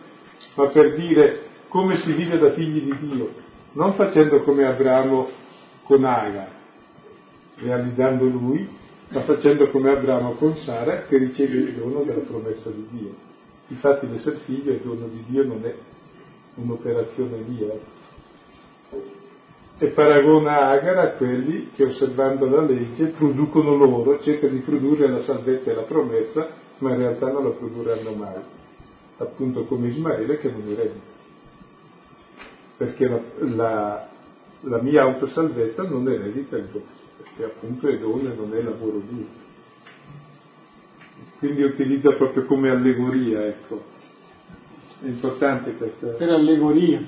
[0.55, 3.34] ma per dire come si vive da figli di Dio,
[3.73, 5.28] non facendo come Abramo
[5.84, 6.47] con Agar,
[7.55, 8.65] realizzando lui,
[9.09, 13.13] ma facendo come Abramo con Sara che riceve il dono della promessa di Dio.
[13.67, 15.76] Infatti l'essere figlio è dono di Dio, non è
[16.53, 17.73] un'operazione mia.
[19.78, 25.23] E paragona Agar a quelli che osservando la legge producono loro, cercano di produrre la
[25.23, 26.47] salvezza e la promessa,
[26.78, 28.41] ma in realtà non la produrranno mai.
[29.17, 31.14] Appunto come Ismaele che non eredita.
[32.78, 34.07] Perché la, la,
[34.61, 37.03] la mia autosalvezza non eredita il dono
[37.36, 39.43] che appunto è dono e non è lavoro duro.
[41.39, 43.84] Quindi utilizza proprio come allegoria, ecco.
[45.01, 46.07] È importante questa.
[46.07, 47.01] Per allegoria.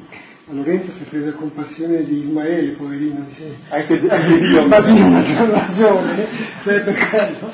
[0.49, 3.55] A Lorenzo si è presa compassione di Ismaele, poverino, dice.
[3.69, 4.67] Anche, anche Dio.
[4.67, 6.27] Ma Dio ha ragione,
[6.63, 7.51] cioè per quello.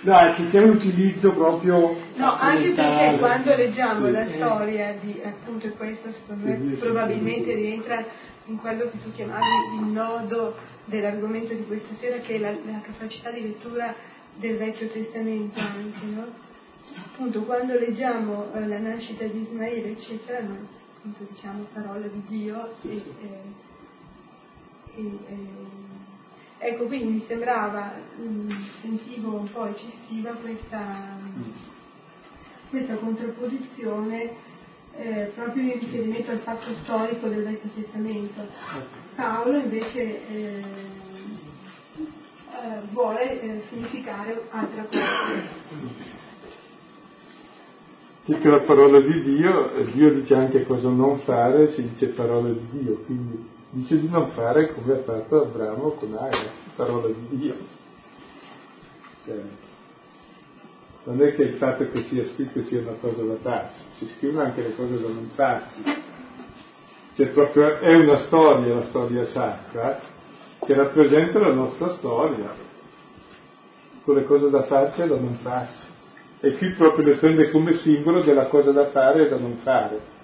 [0.00, 1.96] No, è che c'è un utilizzo proprio.
[2.14, 8.04] No, anche perché quando leggiamo sì, la storia di appunto questo, secondo me, probabilmente rientra
[8.46, 9.44] in quello che tu chiamavi
[9.80, 13.94] il nodo dell'argomento di questa sera, che è la, la capacità di lettura
[14.36, 16.26] del Vecchio Testamento anche, no?
[16.94, 22.74] Appunto, quando leggiamo eh, la nascita di Ismaele, eccetera, noi appunto diciamo parola di Dio
[22.82, 23.40] e, eh,
[24.96, 25.87] e, eh,
[26.58, 28.50] ecco, quindi mi sembrava, mm,
[28.80, 31.16] sentivo un po' eccessiva questa,
[32.70, 34.46] questa contrapposizione
[34.96, 38.46] eh, proprio in riferimento al fatto storico del Vecchio Testamento.
[39.14, 40.64] Paolo invece eh,
[42.50, 45.56] eh, vuole eh, significare altra cosa.
[48.24, 52.68] Dice la parola di Dio, Dio dice anche cosa non fare, si dice parola di
[52.72, 57.56] Dio, quindi dice di non fare come ha fatto Abramo con Agra, parola di Dio.
[59.24, 59.40] Cioè,
[61.04, 64.44] non è che il fatto che sia scritto sia una cosa da farsi, si scrivono
[64.44, 65.82] anche le cose da non farsi.
[67.14, 70.00] Cioè proprio è una storia, la storia sacra,
[70.64, 72.54] che rappresenta la nostra storia,
[74.04, 75.86] con le cose da farsi e da non farsi.
[76.40, 80.16] E qui proprio le prende come simbolo della cosa da fare e da non fare.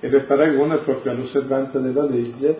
[0.00, 2.58] E le paragona proprio all'osservanza della legge,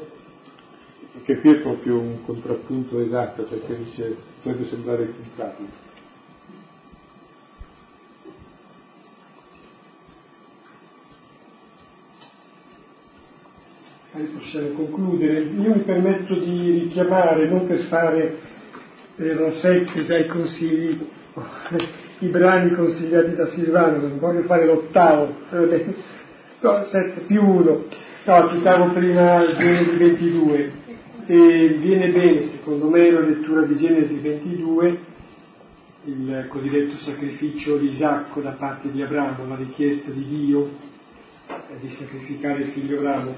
[1.24, 5.88] che qui è proprio un contrappunto esatto, perché dice, potrebbe sembrare pensabile.
[14.26, 15.41] possiamo concludere.
[15.41, 18.38] Io mi permetto di richiamare, non per fare
[19.14, 20.99] per la sette dai consigli,
[22.20, 25.34] i brani consigliati da Silvano, non voglio fare l'ottavo,
[26.61, 27.85] no, sette più uno.
[28.25, 30.73] No, citavo prima Genesi 22
[31.27, 34.99] e viene bene, secondo me, la lettura di Genesi 22,
[36.05, 40.69] il cosiddetto sacrificio di Isacco da parte di Abramo, la richiesta di Dio
[41.81, 43.37] di sacrificare il figlio Abramo.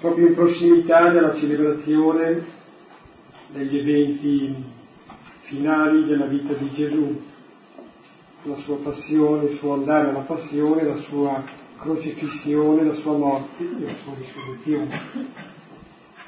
[0.00, 2.44] Proprio in prossimità della celebrazione
[3.48, 4.64] degli eventi
[5.42, 7.20] finali della vita di Gesù,
[8.42, 11.44] la sua passione, il suo andare alla passione, la sua
[11.78, 15.00] crocifissione, la sua morte e la sua risurrezione.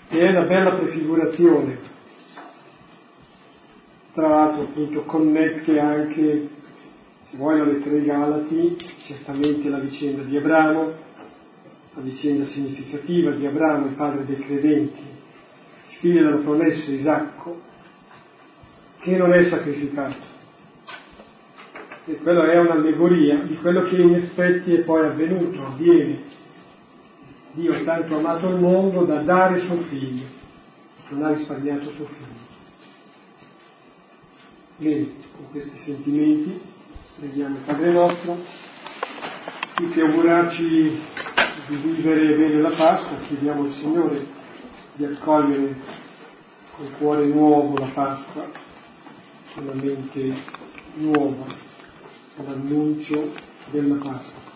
[0.08, 1.78] E è una bella prefigurazione.
[4.12, 6.48] Tra l'altro appunto connette anche,
[7.30, 8.76] se vuoi, lettera ai Galati,
[9.06, 10.92] certamente la vicenda di Abramo,
[11.94, 15.02] la vicenda significativa di Abramo, il padre dei credenti,
[16.00, 17.60] figlio della promessa Isacco,
[19.00, 20.29] che non è sacrificato.
[22.10, 26.22] E quello è un'allegoria di quello che in effetti è poi avvenuto, avviene.
[27.52, 30.24] Dio tanto amato il mondo da dare suo figlio,
[31.10, 32.48] non ha risparmiato suo figlio.
[34.78, 36.60] Bene, con questi sentimenti
[37.20, 38.38] preghiamo il Padre nostro,
[39.74, 40.64] tutti augurarci
[41.68, 44.26] di vivere bene la Pasqua, chiediamo al Signore
[44.94, 45.76] di accogliere
[46.74, 48.50] con cuore nuovo la Pasqua,
[49.54, 50.34] con la mente
[50.94, 51.69] nuova,
[52.42, 53.32] l'annuncio
[53.70, 54.49] della Pasqua.